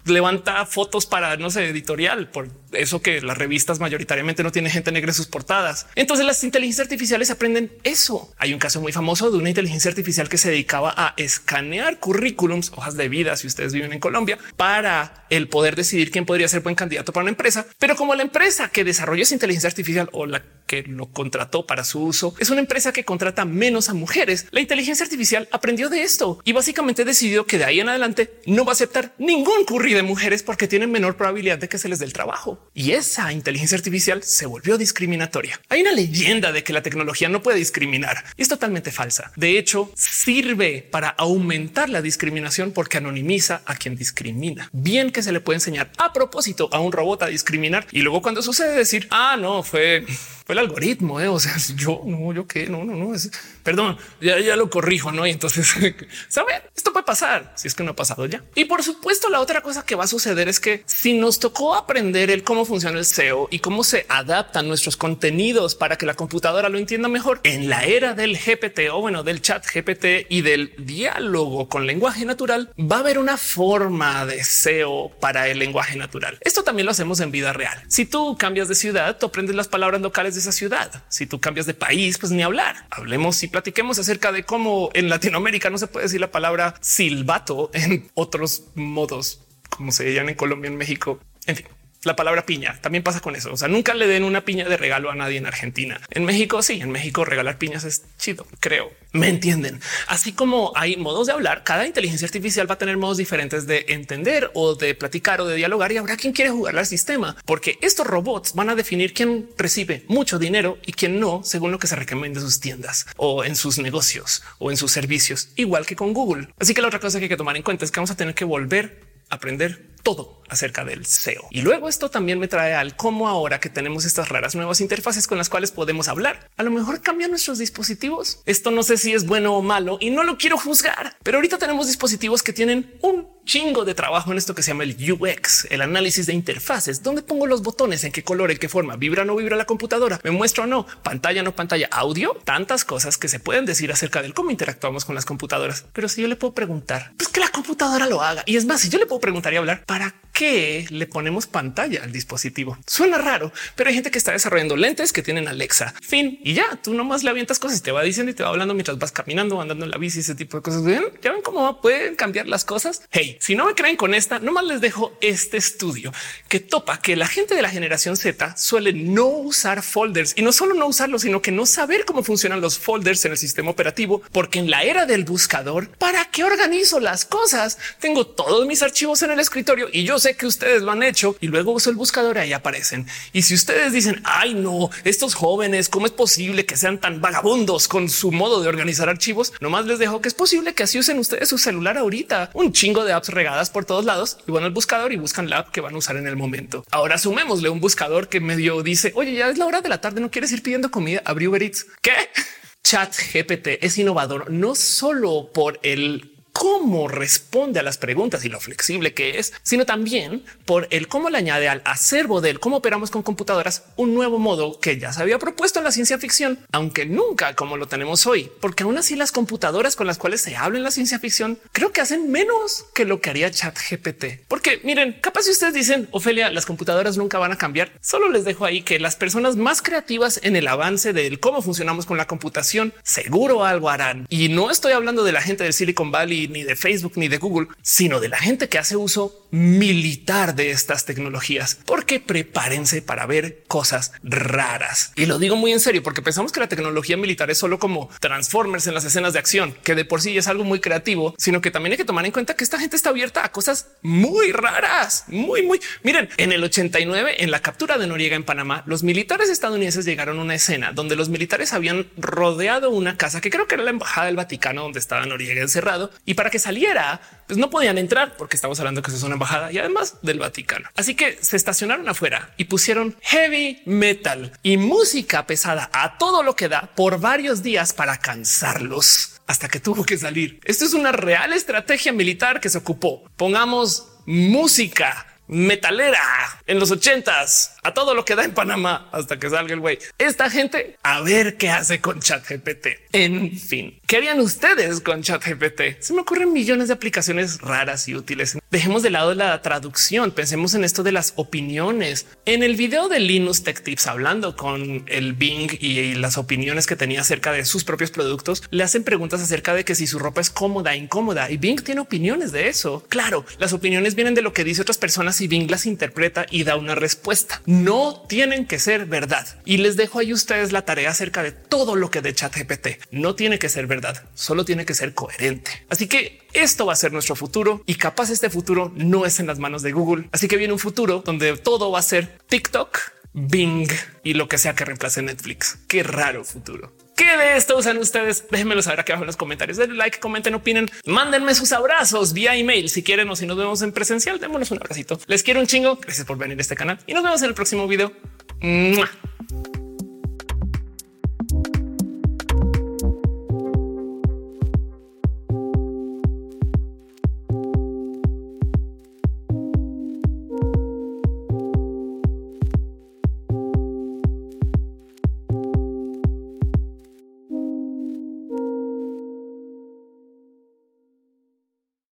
levanta 0.06 0.65
fotos 0.65 1.06
para, 1.06 1.38
no 1.38 1.49
sé, 1.49 1.67
editorial, 1.67 2.30
por 2.30 2.49
eso 2.71 3.02
que 3.02 3.21
las 3.21 3.38
revistas 3.38 3.80
mayoritariamente 3.80 4.43
no 4.43 4.52
tienen 4.52 4.71
gente 4.71 4.91
negra 4.91 5.12
en 5.12 5.15
sus 5.15 5.28
portadas. 5.28 5.88
Entonces 5.95 6.26
las 6.26 6.43
inteligencias 6.43 6.86
artificiales 6.86 7.30
aprenden 7.30 7.71
eso. 7.84 8.34
Hay 8.38 8.54
un 8.54 8.60
caso 8.60 8.82
muy 8.82 8.91
famoso 8.91 9.32
de 9.32 9.38
una 9.38 9.49
inteligencia 9.49 9.89
artificial 9.89 10.30
que 10.30 10.38
se 10.38 10.52
dedicaba 10.53 10.93
a 10.95 11.13
escanear 11.17 11.99
currículums, 11.99 12.71
hojas 12.75 12.95
de 12.95 13.09
vida, 13.09 13.35
si 13.35 13.47
ustedes 13.47 13.73
viven 13.73 13.93
en 13.93 13.99
Colombia, 13.99 14.37
para 14.57 15.25
el 15.29 15.47
poder 15.47 15.75
decidir 15.75 16.11
quién 16.11 16.25
podría 16.25 16.47
ser 16.47 16.61
buen 16.61 16.75
candidato 16.75 17.11
para 17.11 17.23
una 17.23 17.31
empresa. 17.31 17.65
Pero 17.79 17.95
como 17.95 18.15
la 18.15 18.23
empresa 18.23 18.69
que 18.69 18.83
desarrolló 18.83 19.23
esa 19.23 19.33
inteligencia 19.33 19.67
artificial 19.67 20.09
o 20.11 20.25
la 20.25 20.43
que 20.67 20.83
lo 20.83 21.11
contrató 21.11 21.65
para 21.65 21.83
su 21.83 22.03
uso 22.03 22.35
es 22.39 22.49
una 22.49 22.61
empresa 22.61 22.93
que 22.93 23.03
contrata 23.03 23.45
menos 23.45 23.89
a 23.89 23.93
mujeres, 23.93 24.47
la 24.51 24.61
inteligencia 24.61 25.03
artificial 25.03 25.47
aprendió 25.51 25.89
de 25.89 26.03
esto 26.03 26.39
y 26.43 26.53
básicamente 26.53 27.05
decidió 27.05 27.45
que 27.45 27.57
de 27.57 27.65
ahí 27.65 27.79
en 27.79 27.89
adelante 27.89 28.39
no 28.45 28.63
va 28.63 28.71
a 28.71 28.73
aceptar 28.73 29.13
ningún 29.17 29.65
curry 29.65 29.93
de 29.93 30.03
mujeres 30.03 30.43
porque 30.43 30.67
tienen 30.67 30.91
menor 30.91 31.17
probabilidad 31.17 31.57
de 31.57 31.67
que 31.69 31.77
se 31.77 31.89
les 31.89 31.99
dé 31.99 32.05
el 32.05 32.13
trabajo. 32.13 32.69
Y 32.73 32.91
esa 32.91 33.33
inteligencia 33.33 33.77
artificial 33.77 34.23
se 34.23 34.45
volvió 34.45 34.77
discriminatoria. 34.77 35.59
Hay 35.69 35.81
una 35.81 35.91
leyenda 35.91 36.51
de 36.51 36.63
que 36.63 36.73
la 36.73 36.83
tecnología 36.83 37.29
no 37.29 37.41
puede 37.41 37.57
discriminar 37.57 38.23
y 38.37 38.41
es 38.41 38.49
totalmente 38.49 38.91
falsa. 38.91 39.31
De 39.35 39.57
hecho, 39.57 39.91
sí 39.95 40.42
sirve 40.43 40.86
para 40.91 41.08
aumentar 41.08 41.89
la 41.89 42.01
discriminación 42.01 42.73
porque 42.73 42.97
anonimiza 42.97 43.62
a 43.65 43.75
quien 43.75 43.95
discrimina. 43.95 44.69
Bien 44.73 45.10
que 45.10 45.23
se 45.23 45.32
le 45.32 45.39
puede 45.39 45.58
enseñar 45.58 45.89
a 45.97 46.12
propósito 46.12 46.67
a 46.73 46.79
un 46.79 46.91
robot 46.91 47.23
a 47.23 47.27
discriminar 47.27 47.88
y 47.91 48.01
luego 48.01 48.21
cuando 48.21 48.41
sucede 48.41 48.75
decir, 48.75 49.08
ah, 49.10 49.38
no, 49.39 49.63
fue 49.63 50.06
fue 50.45 50.53
el 50.53 50.60
algoritmo. 50.60 51.19
¿eh? 51.19 51.27
O 51.27 51.39
sea, 51.39 51.56
yo 51.75 52.01
no, 52.06 52.34
yo 52.34 52.47
qué, 52.47 52.67
no, 52.67 52.84
no, 52.84 52.95
no. 52.95 53.13
Es, 53.13 53.32
perdón, 53.63 53.97
ya, 54.21 54.39
ya 54.39 54.56
lo 54.56 54.69
corrijo, 54.69 55.12
no? 55.12 55.25
Y 55.25 55.32
entonces, 55.32 55.67
saben, 56.27 56.62
esto 56.75 56.91
puede 56.91 57.06
pasar 57.06 57.53
si 57.56 57.67
es 57.67 57.75
que 57.75 57.84
no 57.84 57.91
ha 57.91 57.95
pasado 57.95 58.25
ya. 58.25 58.43
Y 58.56 58.65
por 58.65 58.84
supuesto, 58.84 59.29
la 59.29 59.39
otra 59.39 59.62
cosa 59.62 59.86
que 59.86 59.95
va 59.95 60.06
a 60.06 60.08
suceder 60.08 60.47
es 60.47 60.60
que 60.60 60.84
si 60.86 61.13
nos 61.13 61.39
tocó 61.39 61.75
aprender 61.75 62.32
el 62.32 62.43
cómo 62.43 62.65
funciona 62.65 62.97
el 62.97 63.06
SEO 63.06 63.47
y 63.51 63.60
cómo 63.60 63.84
se 63.84 64.06
adaptan 64.10 64.67
nuestros 64.67 64.97
contenidos 64.97 65.75
para 65.75 65.97
que 65.97 66.06
la 66.06 66.13
computadora 66.13 66.69
lo 66.69 66.77
entienda 66.77 67.08
mejor 67.08 67.39
en 67.43 67.69
la 67.69 67.84
era 67.86 68.13
del 68.13 68.38
GPT 68.38 68.89
o 68.91 69.01
bueno, 69.01 69.23
del 69.23 69.41
chat 69.41 69.65
GPT 69.65 70.27
y 70.29 70.41
del 70.41 70.73
diálogo 70.77 71.69
con 71.69 71.86
lenguaje 71.86 72.25
natural, 72.25 72.71
va 72.79 72.97
a 72.97 72.99
haber 72.99 73.17
una 73.17 73.38
forma 73.38 74.25
de 74.25 74.43
SEO 74.43 75.12
para 75.19 75.47
el 75.47 75.60
lenguaje 75.60 75.97
natural. 75.97 76.38
Esto 76.41 76.63
también 76.63 76.86
lo 76.86 76.91
hacemos 76.91 77.19
en 77.19 77.32
vida 77.32 77.53
real. 77.53 77.84
Si 77.88 78.06
tú 78.06 78.38
cambias 78.38 78.67
de 78.67 78.75
ciudad, 78.75 79.17
tú 79.17 79.27
aprendes 79.27 79.56
las 79.56 79.67
palabras 79.67 80.01
locales 80.01 80.32
de 80.33 80.41
esa 80.41 80.51
ciudad. 80.51 81.03
Si 81.09 81.25
tú 81.25 81.39
cambias 81.39 81.65
de 81.65 81.73
país, 81.73 82.17
pues 82.17 82.31
ni 82.31 82.43
hablar. 82.43 82.87
Hablemos 82.89 83.41
y 83.43 83.47
platiquemos 83.47 83.99
acerca 83.99 84.31
de 84.31 84.43
cómo 84.43 84.89
en 84.93 85.09
Latinoamérica 85.09 85.69
no 85.69 85.77
se 85.77 85.87
puede 85.87 86.05
decir 86.05 86.21
la 86.21 86.31
palabra 86.31 86.75
silbato 86.81 87.69
en 87.73 88.09
otros 88.13 88.65
modos, 88.75 89.41
como 89.69 89.91
se 89.91 90.13
llaman 90.13 90.29
en 90.29 90.35
Colombia, 90.35 90.69
en 90.69 90.77
México. 90.77 91.19
En 91.45 91.55
fin, 91.55 91.65
la 92.03 92.15
palabra 92.15 92.45
piña 92.45 92.77
también 92.81 93.03
pasa 93.03 93.19
con 93.19 93.35
eso. 93.35 93.51
O 93.51 93.57
sea, 93.57 93.67
nunca 93.67 93.93
le 93.93 94.07
den 94.07 94.23
una 94.23 94.45
piña 94.45 94.65
de 94.65 94.77
regalo 94.77 95.09
a 95.09 95.15
nadie 95.15 95.37
en 95.37 95.45
Argentina. 95.45 95.99
En 96.11 96.25
México, 96.25 96.61
sí, 96.61 96.79
en 96.81 96.91
México 96.91 97.25
regalar 97.25 97.57
piñas 97.57 97.83
es 97.83 98.03
chido, 98.17 98.45
creo. 98.59 98.91
Me 99.11 99.29
entienden. 99.29 99.79
Así 100.07 100.33
como 100.33 100.73
hay 100.75 100.97
modos 100.97 101.27
de 101.27 101.33
hablar, 101.33 101.63
cada 101.63 101.85
inteligencia 101.85 102.25
artificial 102.25 102.69
va 102.69 102.75
a 102.75 102.77
tener 102.79 102.97
modos 102.97 103.17
diferentes 103.17 103.67
de 103.67 103.85
entender 103.89 104.49
o 104.55 104.75
de 104.75 104.95
platicar 104.95 105.39
o 105.39 105.45
de 105.45 105.55
dialogar 105.55 105.91
y 105.91 105.97
habrá 105.97 106.17
quien 106.17 106.33
quiere 106.33 106.51
jugar 106.51 106.77
al 106.77 106.85
sistema, 106.85 107.37
porque 107.45 107.77
estos 107.81 108.07
robots 108.07 108.53
van 108.53 108.69
a 108.69 108.75
definir 108.75 109.13
quién 109.13 109.49
recibe 109.57 110.03
mucho 110.07 110.39
dinero 110.39 110.79
y 110.85 110.93
quién 110.93 111.19
no, 111.19 111.43
según 111.43 111.71
lo 111.71 111.79
que 111.79 111.87
se 111.87 111.95
recomienda 111.95 112.39
en 112.39 112.45
sus 112.45 112.59
tiendas 112.59 113.05
o 113.17 113.43
en 113.43 113.55
sus 113.55 113.77
negocios 113.77 114.43
o 114.57 114.71
en 114.71 114.77
sus 114.77 114.91
servicios, 114.91 115.49
igual 115.55 115.85
que 115.85 115.95
con 115.95 116.13
Google. 116.13 116.47
Así 116.59 116.73
que 116.73 116.81
la 116.81 116.87
otra 116.87 116.99
cosa 116.99 117.19
que 117.19 117.25
hay 117.25 117.29
que 117.29 117.37
tomar 117.37 117.55
en 117.55 117.63
cuenta 117.63 117.85
es 117.85 117.91
que 117.91 117.99
vamos 117.99 118.11
a 118.11 118.17
tener 118.17 118.33
que 118.33 118.45
volver 118.45 119.01
a 119.29 119.35
aprender 119.35 119.92
todo 120.03 120.41
acerca 120.49 120.85
del 120.85 121.05
SEO. 121.05 121.47
Y 121.49 121.61
luego 121.61 121.89
esto 121.89 122.09
también 122.09 122.37
me 122.37 122.47
trae 122.47 122.75
al 122.75 122.95
cómo 122.95 123.27
ahora 123.27 123.59
que 123.59 123.69
tenemos 123.69 124.05
estas 124.05 124.29
raras 124.29 124.53
nuevas 124.53 124.81
interfaces 124.81 125.27
con 125.27 125.37
las 125.37 125.49
cuales 125.49 125.71
podemos 125.71 126.07
hablar, 126.07 126.49
a 126.57 126.63
lo 126.63 126.69
mejor 126.71 127.01
cambian 127.01 127.31
nuestros 127.31 127.57
dispositivos. 127.57 128.41
Esto 128.45 128.69
no 128.69 128.83
sé 128.83 128.97
si 128.97 129.13
es 129.13 129.25
bueno 129.25 129.55
o 129.55 129.61
malo 129.61 129.97
y 129.99 130.11
no 130.11 130.23
lo 130.23 130.37
quiero 130.37 130.57
juzgar, 130.57 131.15
pero 131.23 131.37
ahorita 131.37 131.57
tenemos 131.57 131.87
dispositivos 131.87 132.43
que 132.43 132.53
tienen 132.53 132.95
un 133.01 133.27
chingo 133.45 133.86
de 133.86 133.93
trabajo 133.93 134.32
en 134.32 134.38
esto 134.38 134.56
que 134.56 134.63
se 134.63 134.71
llama 134.71 134.84
el 134.84 134.95
UX, 135.12 135.67
el 135.69 135.82
análisis 135.82 136.25
de 136.25 136.34
interfaces, 136.34 137.03
donde 137.03 137.21
pongo 137.21 137.47
los 137.47 137.62
botones, 137.62 138.03
en 138.03 138.12
qué 138.12 138.23
color, 138.23 138.51
en 138.51 138.58
qué 138.58 138.69
forma, 138.69 138.95
vibra 138.95 139.23
o 139.23 139.25
no 139.25 139.36
vibra 139.36 139.56
la 139.56 139.65
computadora, 139.65 140.19
me 140.23 140.32
muestra 140.32 140.63
o 140.63 140.67
no, 140.67 140.86
pantalla 141.03 141.43
no 141.43 141.56
pantalla, 141.56 141.88
audio, 141.91 142.38
tantas 142.43 142.86
cosas 142.86 143.17
que 143.17 143.27
se 143.27 143.39
pueden 143.39 143.65
decir 143.65 143.91
acerca 143.91 144.21
del 144.21 144.34
cómo 144.34 144.51
interactuamos 144.51 145.06
con 145.06 145.15
las 145.15 145.25
computadoras. 145.25 145.86
Pero 145.93 146.10
si 146.10 146.21
yo 146.21 146.27
le 146.27 146.36
puedo 146.36 146.53
preguntar, 146.53 147.13
pues 147.17 147.29
que 147.29 147.39
la 147.39 147.49
computadora 147.49 148.08
lo 148.08 148.21
haga. 148.21 148.43
Y 148.45 148.58
es 148.58 148.65
más, 148.65 148.82
si 148.82 148.89
yo 148.89 148.99
le 148.99 149.06
puedo 149.06 149.21
preguntar 149.21 149.53
y 149.53 149.58
hablar, 149.58 149.84
¿para 149.86 150.15
qué 150.33 150.85
le 150.89 151.05
ponemos 151.05 151.47
pantalla 151.47 152.03
al 152.03 152.11
dispositivo? 152.11 152.77
Suena 152.87 153.17
raro, 153.17 153.53
pero 153.75 153.89
hay 153.89 153.95
gente 153.95 154.11
que 154.11 154.17
está 154.17 154.31
desarrollando 154.31 154.75
lentes 154.75 155.13
que 155.13 155.21
tienen 155.21 155.47
Alexa, 155.47 155.93
fin, 156.01 156.39
y 156.43 156.53
ya 156.53 156.79
tú 156.83 156.93
nomás 156.93 157.23
le 157.23 157.29
avientas 157.29 157.59
cosas 157.59 157.79
y 157.79 157.81
te 157.81 157.91
va 157.91 158.03
diciendo 158.03 158.31
y 158.31 158.35
te 158.35 158.43
va 158.43 158.49
hablando 158.49 158.73
mientras 158.73 158.97
vas 158.97 159.11
caminando, 159.11 159.61
andando 159.61 159.85
en 159.85 159.91
la 159.91 159.97
bici, 159.97 160.19
ese 160.19 160.35
tipo 160.35 160.57
de 160.57 160.63
cosas. 160.63 160.83
Ya 161.21 161.31
ven 161.31 161.41
cómo 161.41 161.79
pueden 161.81 162.15
cambiar 162.15 162.47
las 162.47 162.65
cosas. 162.65 163.03
Hey, 163.11 163.37
si 163.39 163.55
no 163.55 163.65
me 163.65 163.75
creen 163.75 163.95
con 163.95 164.13
esta, 164.13 164.39
nomás 164.39 164.65
les 164.65 164.81
dejo 164.81 165.13
este 165.21 165.57
estudio 165.57 166.11
que 166.49 166.59
topa 166.59 166.99
que 166.99 167.15
la 167.15 167.27
gente 167.27 167.55
de 167.55 167.61
la 167.61 167.69
generación 167.69 168.17
Z 168.17 168.57
suele 168.57 168.93
no 168.93 169.27
usar 169.27 169.83
folders 169.83 170.33
y 170.35 170.41
no 170.41 170.51
solo 170.51 170.73
no 170.73 170.87
usarlos, 170.87 171.21
sino 171.21 171.41
que 171.41 171.51
no 171.51 171.65
saber 171.65 172.05
cómo 172.05 172.23
funcionan 172.23 172.61
los 172.61 172.79
folders 172.79 173.23
en 173.25 173.31
el 173.31 173.37
sistema 173.37 173.71
operativo, 173.71 174.21
porque 174.31 174.59
en 174.59 174.69
la 174.69 174.83
era 174.83 175.05
del 175.05 175.23
buscador, 175.23 175.89
¿para 175.89 176.25
qué 176.25 176.43
organizo 176.43 176.99
las 176.99 177.25
cosas? 177.25 177.77
Tengo 177.99 178.25
todos 178.25 178.65
mis 178.65 178.81
archivos 178.81 179.21
en 179.21 179.31
el 179.31 179.39
escritorio 179.39 179.87
y 179.91 180.03
yo 180.03 180.19
sé 180.23 180.38
que 180.38 180.45
ustedes 180.45 180.81
lo 180.81 180.91
han 180.91 181.03
hecho 181.03 181.36
y 181.41 181.47
luego 181.47 181.73
uso 181.73 181.89
el 181.89 181.97
buscador 181.97 182.38
y 182.38 182.39
ahí 182.39 182.53
aparecen. 182.53 183.05
Y 183.33 183.41
si 183.41 183.53
ustedes 183.53 183.91
dicen, 183.91 184.21
ay 184.23 184.53
no, 184.53 184.89
estos 185.03 185.36
jóvenes, 185.36 185.89
¿cómo 185.89 186.05
es 186.05 186.13
posible 186.13 186.65
que 186.65 186.77
sean 186.77 186.99
tan 186.99 187.19
vagabundos 187.19 187.89
con 187.89 188.09
su 188.09 188.31
modo 188.31 188.62
de 188.62 188.69
organizar 188.69 189.09
archivos? 189.09 189.51
Nomás 189.59 189.86
les 189.86 189.99
dejo 189.99 190.21
que 190.21 190.29
es 190.29 190.33
posible 190.33 190.73
que 190.73 190.83
así 190.83 190.97
usen 190.97 191.19
ustedes 191.19 191.49
su 191.49 191.57
celular 191.57 191.97
ahorita, 191.97 192.51
un 192.53 192.71
chingo 192.71 193.03
de 193.03 193.12
apps 193.12 193.29
regadas 193.29 193.69
por 193.69 193.83
todos 193.83 194.05
lados 194.05 194.38
y 194.47 194.51
van 194.51 194.63
al 194.63 194.71
buscador 194.71 195.12
y 195.12 195.17
buscan 195.17 195.49
la 195.49 195.59
app 195.59 195.71
que 195.71 195.81
van 195.81 195.93
a 195.93 195.97
usar 195.97 196.15
en 196.15 196.27
el 196.27 196.38
momento. 196.38 196.86
Ahora 196.89 197.17
sumémosle 197.17 197.67
un 197.69 197.81
buscador 197.81 198.29
que 198.29 198.39
medio 198.39 198.81
dice, 198.81 199.12
oye, 199.15 199.33
ya 199.33 199.49
es 199.49 199.57
la 199.57 199.65
hora 199.65 199.81
de 199.81 199.89
la 199.89 199.99
tarde, 199.99 200.21
no 200.21 200.31
quieres 200.31 200.53
ir 200.53 200.63
pidiendo 200.63 200.89
comida, 200.89 201.21
abrió 201.25 201.49
Uber 201.49 201.63
Eats. 201.63 201.86
¿Qué? 202.01 202.13
Chat 202.83 203.15
GPT 203.15 203.79
es 203.81 203.97
innovador 203.97 204.51
no 204.51 204.75
solo 204.75 205.51
por 205.53 205.79
el 205.83 206.32
cómo 206.63 207.10
responde 207.10 207.82
a 207.82 207.84
las 207.84 207.97
preguntas 207.97 208.45
y 208.45 208.49
lo 208.49 208.58
flexible 208.58 209.13
que 209.13 209.38
es, 209.38 209.52
sino 209.63 209.86
también 209.86 210.45
por 210.63 210.88
el 210.91 211.10
cómo 211.10 211.30
le 211.30 211.38
añade 211.38 211.67
al 211.67 211.82
acervo 211.84 212.39
del 212.39 212.62
cómo 212.62 212.78
operamos 212.78 213.12
con 213.12 213.21
computadoras 213.21 213.84
un 213.97 214.13
nuevo 214.13 214.39
modo 214.39 214.80
que 214.80 214.97
ya 214.97 215.12
se 215.12 215.21
había 215.21 215.39
propuesto 215.39 215.80
en 215.80 215.84
la 215.84 215.91
ciencia 215.91 216.17
ficción, 216.19 216.60
aunque 216.71 217.06
nunca 217.06 217.54
como 217.56 217.76
lo 217.76 217.89
tenemos 217.89 218.26
hoy, 218.28 218.49
porque 218.62 218.84
aún 218.84 218.97
así 218.97 219.17
las 219.17 219.34
computadoras 219.34 219.97
con 219.97 220.08
las 220.08 220.17
cuales 220.17 220.39
se 220.39 220.56
habla 220.56 220.78
en 220.78 220.86
la 220.86 220.91
ciencia 220.91 221.19
ficción 221.19 221.60
creo 221.73 221.91
que 221.91 221.99
hacen 221.99 222.32
menos 222.32 222.86
que 222.93 223.04
lo 223.04 223.19
que 223.19 223.32
haría 223.32 223.52
Chat 223.52 223.78
GPT. 223.78 224.47
Porque 224.47 224.80
miren, 224.86 225.17
capaz 225.19 225.41
si 225.41 225.52
ustedes 225.52 225.73
dicen, 225.73 226.08
Ofelia, 226.12 226.49
las 226.49 226.65
computadoras 226.65 227.17
nunca 227.17 227.39
van 227.39 227.52
a 227.52 227.58
cambiar, 227.58 227.91
solo 227.99 228.30
les 228.30 228.45
dejo 228.45 228.63
ahí 228.63 228.84
que 228.84 229.02
las 229.02 229.17
personas 229.17 229.58
más 229.58 229.82
creativas 229.82 230.39
en 230.43 230.56
el 230.56 230.69
avance 230.69 231.12
del 231.12 231.41
cómo 231.41 231.62
funcionamos 231.62 232.06
con 232.06 232.15
la 232.15 232.28
computación 232.28 232.93
seguro 233.04 233.65
algo 233.65 233.89
harán. 233.89 234.28
Y 234.30 234.47
no 234.47 234.71
estoy 234.71 234.93
hablando 234.93 235.26
de 235.26 235.34
la 235.34 235.41
gente 235.41 235.65
del 235.65 235.73
Silicon 235.73 236.10
Valley 236.10 236.52
ni 236.53 236.63
de 236.63 236.75
Facebook 236.75 237.13
ni 237.15 237.27
de 237.27 237.37
Google, 237.37 237.67
sino 237.81 238.19
de 238.19 238.29
la 238.29 238.37
gente 238.37 238.69
que 238.69 238.77
hace 238.77 238.95
uso 238.95 239.47
militar 239.51 240.55
de 240.55 240.71
estas 240.71 241.05
tecnologías, 241.05 241.79
porque 241.85 242.19
prepárense 242.19 243.01
para 243.01 243.25
ver 243.25 243.63
cosas 243.67 244.13
raras. 244.23 245.11
Y 245.15 245.25
lo 245.25 245.39
digo 245.39 245.55
muy 245.55 245.71
en 245.71 245.79
serio, 245.79 246.03
porque 246.03 246.21
pensamos 246.21 246.51
que 246.51 246.59
la 246.59 246.69
tecnología 246.69 247.17
militar 247.17 247.51
es 247.51 247.57
solo 247.57 247.79
como 247.79 248.09
Transformers 248.19 248.87
en 248.87 248.93
las 248.93 249.05
escenas 249.05 249.33
de 249.33 249.39
acción, 249.39 249.75
que 249.83 249.95
de 249.95 250.05
por 250.05 250.21
sí 250.21 250.37
es 250.37 250.47
algo 250.47 250.63
muy 250.63 250.79
creativo, 250.79 251.35
sino 251.37 251.61
que 251.61 251.71
también 251.71 251.93
hay 251.93 251.97
que 251.97 252.05
tomar 252.05 252.25
en 252.25 252.31
cuenta 252.31 252.55
que 252.55 252.63
esta 252.63 252.79
gente 252.79 252.95
está 252.95 253.09
abierta 253.09 253.45
a 253.45 253.51
cosas 253.51 253.87
muy 254.01 254.51
raras, 254.51 255.25
muy, 255.27 255.63
muy. 255.63 255.79
Miren, 256.03 256.29
en 256.37 256.51
el 256.51 256.63
89, 256.63 257.35
en 257.39 257.51
la 257.51 257.61
captura 257.61 257.97
de 257.97 258.07
Noriega 258.07 258.35
en 258.35 258.43
Panamá, 258.43 258.83
los 258.85 259.03
militares 259.03 259.49
estadounidenses 259.49 260.05
llegaron 260.05 260.39
a 260.39 260.41
una 260.41 260.55
escena 260.55 260.91
donde 260.91 261.15
los 261.15 261.29
militares 261.29 261.73
habían 261.73 262.07
rodeado 262.17 262.89
una 262.89 263.17
casa 263.17 263.41
que 263.41 263.49
creo 263.49 263.67
que 263.67 263.75
era 263.75 263.83
la 263.83 263.89
embajada 263.91 264.27
del 264.27 264.35
Vaticano 264.35 264.83
donde 264.83 264.99
estaba 264.99 265.25
Noriega 265.25 265.61
encerrado 265.61 266.11
y 266.25 266.33
y 266.33 266.35
para 266.43 266.51
que 266.51 266.60
saliera, 266.60 267.21
pues 267.47 267.58
no 267.58 267.69
podían 267.69 267.97
entrar 267.97 268.36
porque 268.36 268.58
estamos 268.58 268.77
hablando 268.77 269.01
que 269.01 269.12
es 269.12 269.23
una 269.23 269.36
embajada 269.36 269.71
y 269.71 269.77
además 269.77 270.17
del 270.23 270.39
Vaticano. 270.39 270.89
Así 270.93 271.15
que 271.15 271.38
se 271.41 271.56
estacionaron 271.56 272.10
afuera 272.10 272.53
y 272.58 272.65
pusieron 272.65 273.15
heavy 273.21 273.82
metal 273.86 274.51
y 274.62 274.75
música 274.75 275.47
pesada 275.47 275.89
a 275.93 276.17
todo 276.17 276.43
lo 276.43 276.58
que 276.58 276.67
da 276.67 276.89
por 276.97 277.21
varios 277.21 277.63
días 277.63 277.93
para 277.93 278.17
cansarlos 278.17 279.39
hasta 279.47 279.69
que 279.69 279.79
tuvo 279.79 280.03
que 280.03 280.17
salir. 280.17 280.60
Esto 280.65 280.84
es 280.84 280.93
una 280.93 281.13
real 281.13 281.53
estrategia 281.53 282.12
militar 282.12 282.60
que 282.60 282.67
se 282.67 282.79
ocupó. 282.79 283.23
Pongamos 283.38 284.10
música 284.25 285.25
metalera 285.47 286.19
en 286.65 286.79
los 286.79 286.91
ochentas 286.91 287.75
a 287.84 287.93
todo 287.93 288.15
lo 288.15 288.25
que 288.25 288.36
da 288.36 288.45
en 288.45 288.53
Panamá 288.53 289.10
hasta 289.12 289.39
que 289.39 289.49
salga 289.49 289.73
el 289.73 289.79
güey. 289.79 289.99
Esta 290.17 290.49
gente 290.49 290.97
a 291.03 291.21
ver 291.21 291.58
qué 291.58 291.69
hace 291.69 291.99
con 291.99 292.19
chat 292.19 292.47
GPT. 292.47 292.88
En 293.12 293.58
fin, 293.58 293.99
¿qué 294.08 294.17
harían 294.17 294.39
ustedes 294.39 295.01
con 295.01 295.21
chat 295.21 295.45
GPT? 295.45 295.99
Se 296.01 296.13
me 296.13 296.21
ocurren 296.21 296.53
millones 296.53 296.88
de 296.88 296.93
aplicaciones 296.93 297.62
raras 297.62 298.08
y 298.08 298.15
útiles. 298.15 298.58
Dejemos 298.71 299.03
de 299.03 299.10
lado 299.10 299.34
la 299.34 299.62
traducción. 299.62 300.32
Pensemos 300.32 300.73
en 300.73 300.84
esto 300.84 301.03
de 301.03 301.12
las 301.12 301.34
opiniones. 301.36 302.25
En 302.45 302.63
el 302.63 302.75
video 302.75 303.10
de 303.10 303.19
Linux 303.19 303.63
Tech 303.63 303.84
Tips 303.84 304.08
hablando 304.08 304.56
con 304.56 305.03
el 305.08 305.34
Bing 305.34 305.77
y 305.79 306.15
las 306.15 306.38
opiniones 306.38 306.88
que 306.88 306.95
tenía 306.95 307.21
acerca 307.21 307.51
de 307.51 307.65
sus 307.65 307.84
propios 307.84 308.12
productos, 308.12 308.63
le 308.71 308.84
hacen 308.84 309.03
preguntas 309.03 309.41
acerca 309.41 309.73
de 309.73 309.86
que 309.86 309.95
si 309.95 310.08
su 310.08 310.19
ropa 310.19 310.41
es 310.41 310.49
cómoda, 310.49 310.95
incómoda 310.95 311.51
y 311.51 311.58
Bing 311.58 311.82
tiene 311.82 312.01
opiniones 312.01 312.51
de 312.51 312.69
eso. 312.69 313.03
Claro, 313.10 313.45
las 313.60 313.73
opiniones 313.73 314.15
vienen 314.15 314.34
de 314.34 314.41
lo 314.41 314.53
que 314.53 314.63
dice 314.63 314.82
otras 314.82 314.97
personas 314.97 315.32
y 315.41 315.47
Bing 315.47 315.69
las 315.69 315.85
interpreta 315.85 316.45
y 316.49 316.63
da 316.63 316.75
una 316.75 316.95
respuesta 316.95 317.61
no 317.65 318.21
tienen 318.27 318.65
que 318.65 318.79
ser 318.79 319.05
verdad. 319.05 319.47
Y 319.65 319.77
les 319.77 319.95
dejo 319.95 320.19
ahí 320.19 320.33
ustedes 320.33 320.71
la 320.71 320.85
tarea 320.85 321.11
acerca 321.11 321.43
de 321.43 321.51
todo 321.51 321.95
lo 321.95 322.09
que 322.11 322.21
de 322.21 322.33
chat 322.33 322.55
GPT 322.55 322.99
no 323.11 323.35
tiene 323.35 323.59
que 323.59 323.69
ser 323.69 323.87
verdad, 323.87 324.23
solo 324.33 324.65
tiene 324.65 324.85
que 324.85 324.93
ser 324.93 325.13
coherente. 325.13 325.85
Así 325.89 326.07
que 326.07 326.47
esto 326.53 326.85
va 326.85 326.93
a 326.93 326.97
ser 326.97 327.11
nuestro 327.13 327.35
futuro 327.35 327.83
y 327.85 327.95
capaz 327.95 328.29
este 328.29 328.49
futuro 328.49 328.91
no 328.95 329.25
es 329.25 329.39
en 329.39 329.47
las 329.47 329.59
manos 329.59 329.81
de 329.81 329.91
Google. 329.91 330.29
Así 330.31 330.47
que 330.47 330.57
viene 330.57 330.73
un 330.73 330.79
futuro 330.79 331.23
donde 331.25 331.57
todo 331.57 331.91
va 331.91 331.99
a 331.99 332.03
ser 332.03 332.37
TikTok, 332.47 332.99
Bing 333.33 333.89
y 334.23 334.33
lo 334.33 334.47
que 334.47 334.57
sea 334.57 334.75
que 334.75 334.85
reemplace 334.85 335.21
Netflix. 335.21 335.77
Qué 335.87 336.03
raro 336.03 336.43
futuro. 336.43 336.93
¿Qué 337.15 337.38
de 337.38 337.58
esto 337.58 337.78
usan 337.78 337.97
ustedes? 337.97 338.45
Déjenmelo 338.49 338.82
saber 338.82 338.99
aquí 338.99 339.12
abajo 339.12 339.23
en 339.23 339.28
los 339.28 339.38
comentarios. 339.38 339.78
Denle 339.78 339.95
like, 339.95 340.19
comenten, 340.19 340.56
opinen, 340.56 340.89
mándenme 341.06 341.54
sus 341.54 341.71
abrazos 341.71 342.34
vía 342.34 342.56
email 342.56 342.89
si 342.89 343.04
quieren 343.04 343.30
o 343.30 343.36
si 343.36 343.45
nos 343.45 343.58
vemos 343.58 343.82
en 343.82 343.91
presencial. 343.91 344.39
Démonos 344.39 344.71
un 344.71 344.78
abracito. 344.78 345.19
Les 345.28 345.43
quiero 345.43 345.60
un 345.60 345.67
chingo. 345.67 345.97
Gracias 345.97 346.26
por 346.26 346.38
venir 346.38 346.58
a 346.58 346.62
este 346.62 346.76
canal 346.76 346.99
y 347.06 347.13
nos 347.13 347.23
vemos 347.23 347.41
en 347.41 347.49
el 347.49 347.54
próximo 347.54 347.88
video. 347.88 348.12